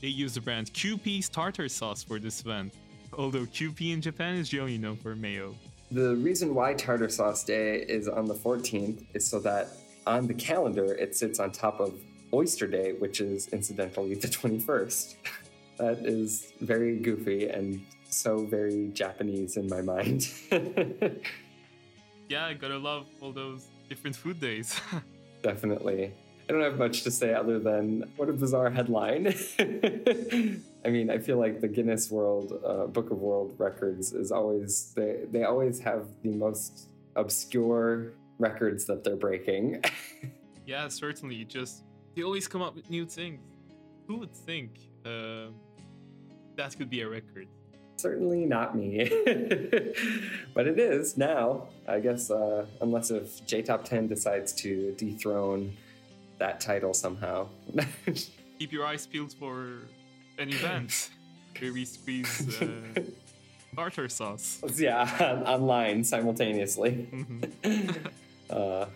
[0.03, 2.75] They used the brand Kewpie's tartar sauce for this event,
[3.17, 5.55] although Kewpie in Japan is generally known for mayo.
[5.91, 9.69] The reason why Tartar Sauce Day is on the 14th is so that
[10.07, 11.99] on the calendar it sits on top of
[12.35, 15.15] Oyster Day, which is incidentally the 21st.
[15.79, 17.81] that is very goofy and
[18.13, 20.29] so very Japanese in my mind.
[22.33, 24.81] Yeah, I gotta love all those different food days.
[25.43, 26.15] Definitely.
[26.49, 29.35] I don't have much to say other than what a bizarre headline.
[29.59, 34.95] I mean, I feel like the Guinness World uh, Book of World Records is always
[34.97, 39.85] they they always have the most obscure records that they're breaking.
[40.67, 41.45] yeah, certainly.
[41.45, 41.83] Just
[42.17, 43.41] they always come up with new things.
[44.07, 44.71] Who would think
[45.05, 45.49] uh,
[46.57, 47.49] that could be a record?
[48.03, 49.09] Certainly not me,
[50.55, 51.69] but it is now.
[51.87, 55.77] I guess uh, unless if J Top Ten decides to dethrone
[56.39, 57.47] that title somehow.
[58.59, 59.83] Keep your eyes peeled for
[60.37, 61.11] an event
[61.61, 63.03] where we squeeze uh,
[63.77, 64.61] tartar sauce.
[64.77, 67.07] yeah, online simultaneously.
[67.63, 68.11] Mhm.
[68.51, 68.87] Uh,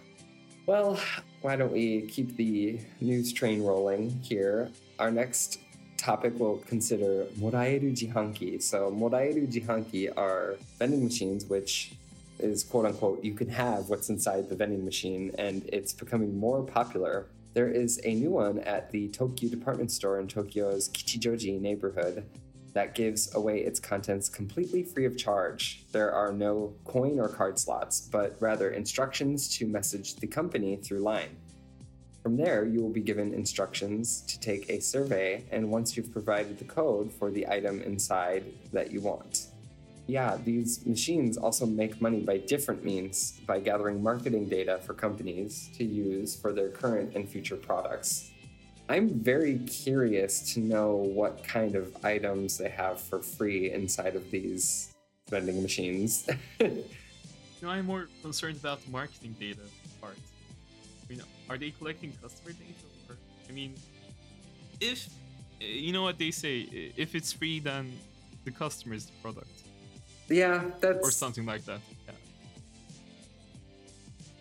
[0.66, 0.98] well,
[1.42, 4.68] why don't we keep the news train rolling here?
[4.98, 5.60] Our next
[5.96, 8.62] topic we'll consider moraeru jihanki.
[8.62, 11.92] So, moraeru jihanki are vending machines which
[12.38, 16.62] is quote unquote you can have what's inside the vending machine and it's becoming more
[16.62, 17.26] popular.
[17.54, 22.26] There is a new one at the Tokyu department store in Tokyo's Kichijoji neighborhood
[22.74, 25.84] that gives away its contents completely free of charge.
[25.92, 30.98] There are no coin or card slots, but rather instructions to message the company through
[30.98, 31.34] Line.
[32.26, 36.58] From there, you will be given instructions to take a survey, and once you've provided
[36.58, 39.46] the code for the item inside that you want.
[40.08, 45.70] Yeah, these machines also make money by different means by gathering marketing data for companies
[45.76, 48.32] to use for their current and future products.
[48.88, 54.32] I'm very curious to know what kind of items they have for free inside of
[54.32, 54.92] these
[55.30, 56.28] vending machines.
[57.62, 59.62] You know, I'm more concerned about the marketing data
[59.98, 60.18] part.
[61.08, 62.86] You know, are they collecting customer data?
[63.08, 63.16] Or,
[63.48, 63.74] I mean,
[64.80, 65.08] if
[65.60, 67.92] eh, you know what they say, eh, if it's free, then
[68.44, 69.50] the customer is the product,
[70.28, 71.80] yeah, that's or something like that.
[72.06, 72.12] Yeah.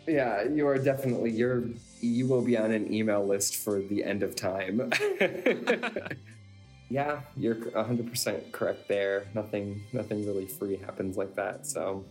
[0.08, 1.64] Yeah, you are definitely you're
[2.02, 4.92] you will be on an email list for the end of time.
[6.90, 9.26] yeah, you're 100% correct there.
[9.34, 11.66] Nothing nothing really free happens like that.
[11.66, 12.06] So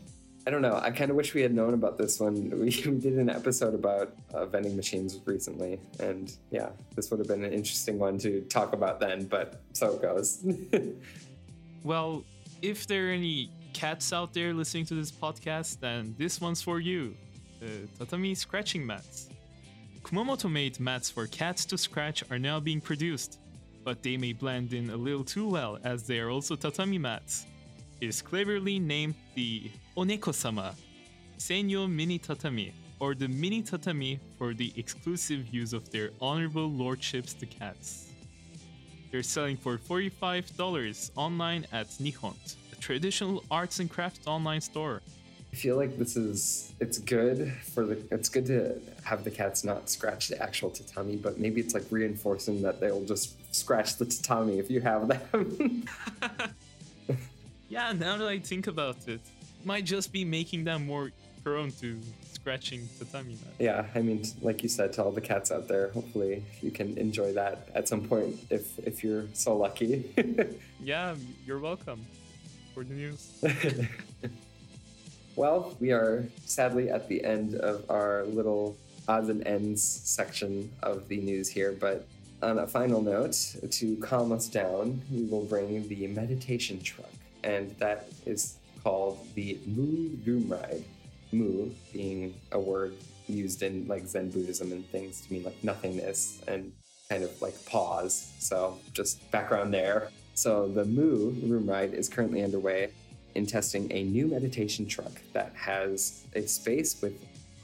[0.46, 0.78] I don't know.
[0.82, 2.50] I kind of wish we had known about this one.
[2.50, 7.28] We, we did an episode about uh, vending machines recently, and yeah, this would have
[7.28, 9.24] been an interesting one to talk about then.
[9.24, 10.44] But so it goes.
[11.84, 12.24] Well,
[12.62, 16.80] if there are any cats out there listening to this podcast, then this one's for
[16.80, 17.14] you.
[17.98, 19.28] Tatami scratching mats.
[20.02, 23.38] Kumamoto made mats for cats to scratch are now being produced,
[23.84, 27.46] but they may blend in a little too well as they are also tatami mats.
[28.00, 30.74] It is cleverly named the Oneko-sama,
[31.38, 37.32] Senyo Mini Tatami, or the Mini Tatami for the exclusive use of their honorable lordships
[37.32, 38.10] the cats.
[39.12, 45.00] They're selling for $45 online at Nihont, a traditional arts and crafts online store.
[45.52, 49.62] I feel like this is it's good for the it's good to have the cats
[49.62, 54.06] not scratch the actual tatami, but maybe it's like reinforcing that they'll just scratch the
[54.06, 55.86] tatami if you have them.
[57.74, 59.20] Yeah, now that I think about it,
[59.64, 61.10] it might just be making them more
[61.42, 61.98] prone to
[62.34, 63.54] scratching tatami mat.
[63.58, 66.98] yeah, I mean, like you said, to all the cats out there, hopefully you can
[66.98, 70.04] enjoy that at some point if if you're so lucky.
[70.80, 71.14] Yeah,
[71.46, 72.04] you're welcome
[72.74, 73.22] for the news.
[75.36, 78.76] Well, we are sadly at the end of our little
[79.08, 82.06] odds and ends section of the news here, but
[82.40, 87.10] on a final note, to calm us down, we will bring the meditation truck,
[87.42, 90.84] and that is called the Mu Room Ride.
[91.32, 92.94] Mu being a word
[93.26, 96.70] used in like Zen Buddhism and things to mean like nothingness and
[97.08, 98.32] kind of like pause.
[98.38, 100.10] So just background there.
[100.34, 102.90] So the Mu Room Ride is currently underway
[103.34, 107.14] in testing a new meditation truck that has a space with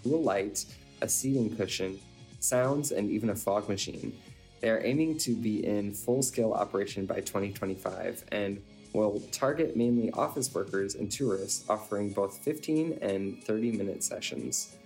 [0.03, 0.65] cool light,
[1.03, 2.01] a seating cushion,
[2.41, 4.17] sounds, and even a fog machine.
[4.61, 8.61] They are aiming to be in full scale operation by 2025 and
[8.93, 14.77] will target mainly office workers and tourists, offering both 15 and 30 minute sessions.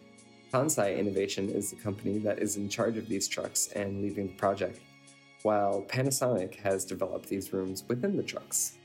[0.52, 4.34] Kansai Innovation is the company that is in charge of these trucks and leading the
[4.34, 4.80] project,
[5.42, 8.76] while Panasonic has developed these rooms within the trucks.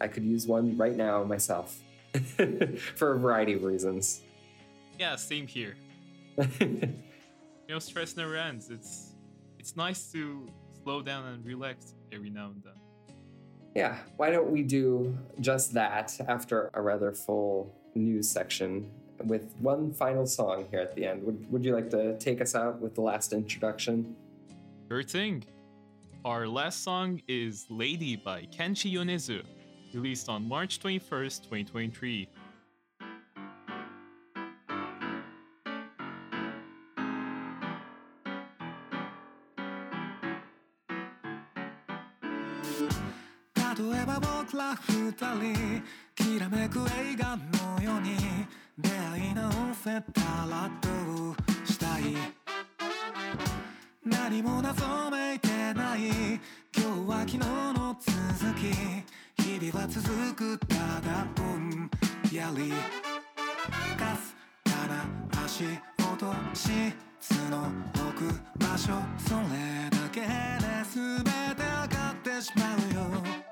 [0.00, 1.80] I could use one right now myself.
[2.94, 4.22] for a variety of reasons.
[4.98, 5.76] Yeah, same here.
[7.68, 8.70] You know, stress never ends.
[8.70, 9.16] It's
[9.58, 10.48] it's nice to
[10.84, 12.85] slow down and relax every now and then.
[13.76, 18.90] Yeah, why don't we do just that after a rather full news section
[19.24, 21.22] with one final song here at the end?
[21.24, 24.16] Would, would you like to take us out with the last introduction?
[24.88, 25.44] Sure thing.
[26.24, 29.42] Our last song is Lady by Kenshi Yonezu,
[29.92, 32.28] released on March 21st, 2023.
[46.14, 48.16] きらめく映画のように
[48.78, 50.88] 出会い直せたらど
[51.30, 51.34] う
[51.66, 52.16] したい。
[54.04, 56.08] 何も謎めいてない
[56.76, 58.72] 今日は昨日の続き。
[59.42, 61.90] 日々は続くただぼん
[62.32, 62.70] やり。
[63.96, 64.34] かす
[64.70, 65.04] かな
[65.44, 67.68] 足音質の
[68.08, 68.92] 置く場所。
[69.18, 70.26] それだけで
[70.94, 73.45] 全てわかってしまうよ。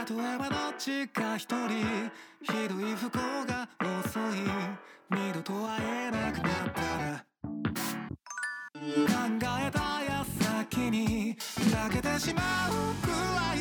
[0.00, 1.68] 例えばどっちか一人
[2.40, 3.68] ひどい不幸が
[4.06, 4.22] 遅い。
[5.10, 7.24] 二度と会えなくなったら。
[8.72, 8.80] 考
[9.60, 11.36] えた矢先に
[11.70, 12.40] 泣けてしま
[12.70, 12.72] う
[13.04, 13.58] くらい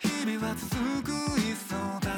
[0.00, 2.10] 日々は続くいっそ確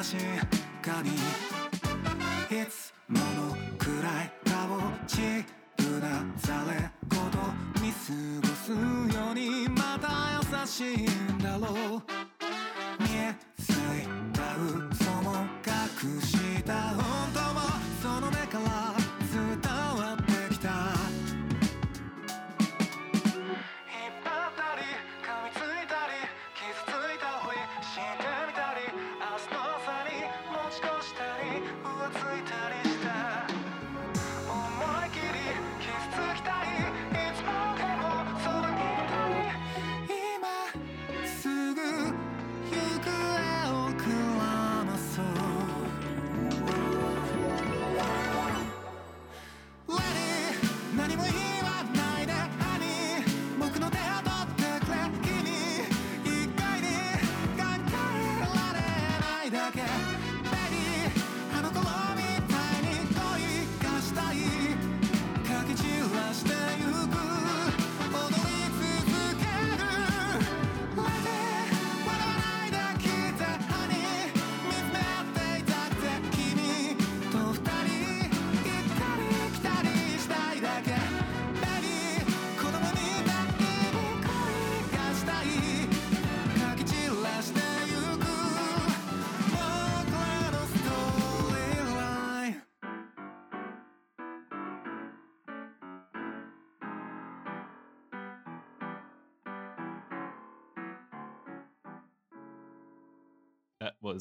[0.81, 5.45] かにいつものくらい顔ち
[5.77, 6.89] ぶなされ。
[7.07, 7.37] こと
[7.79, 8.01] 見過
[8.41, 12.12] ごすようにまた優しいんだろう。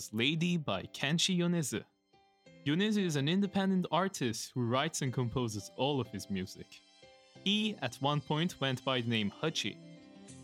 [0.03, 1.83] Was Lady by Kenshi Yonezu.
[2.67, 6.67] Yonezu is an independent artist who writes and composes all of his music.
[7.45, 9.77] He, at one point, went by the name Hachi,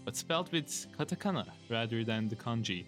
[0.05, 2.85] but spelled with katakana rather than the kanji.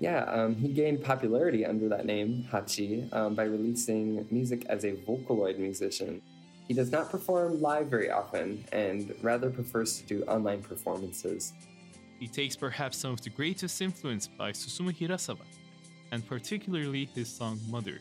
[0.00, 4.92] Yeah, um, he gained popularity under that name, Hachi, um, by releasing music as a
[5.06, 6.20] Vocaloid musician.
[6.66, 11.52] He does not perform live very often and rather prefers to do online performances.
[12.18, 15.46] He takes perhaps some of the greatest influence by Susumu Hirasawa,
[16.12, 17.98] and particularly his song Mother,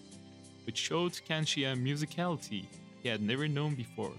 [0.66, 2.66] which showed Kenshi a musicality
[3.02, 4.14] he had never known before.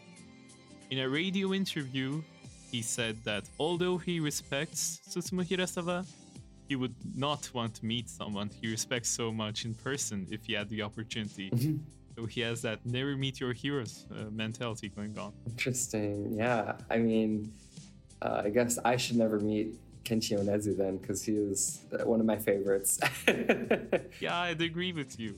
[0.90, 2.23] In a radio interview,
[2.70, 6.05] he said that although he respects Susumu Hirasawa,
[6.69, 10.55] he would not want to meet someone he respects so much in person if he
[10.55, 11.51] had the opportunity.
[12.16, 15.32] so he has that never meet your heroes uh, mentality going on.
[15.47, 16.35] Interesting.
[16.35, 16.77] Yeah.
[16.90, 17.52] I mean,
[18.23, 19.74] uh, I guess I should never meet
[20.05, 22.99] Kenshi Yonezu then, because he is uh, one of my favorites.
[24.20, 25.35] Yeah, I'd agree with you.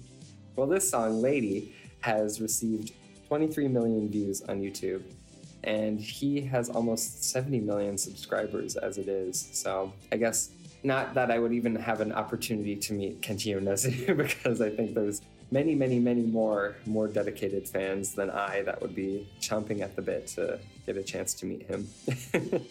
[0.56, 2.92] well, this song, Lady, has received
[3.28, 5.02] 23 million views on YouTube,
[5.62, 9.48] and he has almost 70 million subscribers as it is.
[9.52, 10.50] So I guess
[10.82, 14.94] not that I would even have an opportunity to meet Kenshi Yonezu because I think
[14.94, 19.96] there's many, many, many more more dedicated fans than I that would be chomping at
[19.96, 21.88] the bit to get a chance to meet him.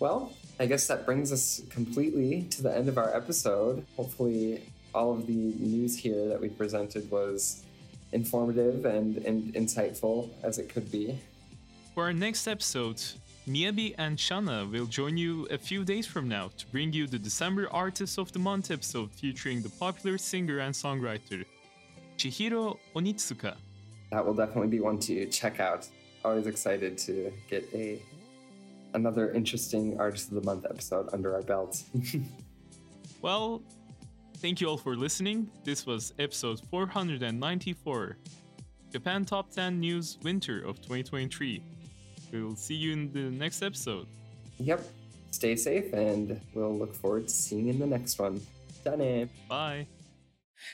[0.00, 3.84] well, I guess that brings us completely to the end of our episode.
[3.96, 4.62] Hopefully,
[4.94, 7.64] all of the news here that we presented was
[8.12, 11.18] informative and, and insightful as it could be.
[11.94, 13.02] For our next episode,
[13.46, 17.18] Miyabi and Shana will join you a few days from now to bring you the
[17.18, 21.44] December Artist of the Month episode featuring the popular singer and songwriter
[22.18, 23.56] Chihiro Onitsuka.
[24.10, 25.88] That will definitely be one to check out.
[26.24, 28.02] Always excited to get a
[28.94, 31.84] another interesting Artist of the Month episode under our belts.
[33.22, 33.62] well,
[34.38, 35.50] thank you all for listening.
[35.64, 38.16] This was episode 494
[38.92, 41.62] Japan Top 10 News Winter of 2023.
[42.32, 44.06] We will see you in the next episode.
[44.58, 44.82] Yep.
[45.30, 48.40] Stay safe, and we'll look forward to seeing you in the next one.
[48.84, 49.86] Done Bye.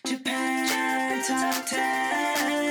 [0.07, 2.65] Japan Top 10.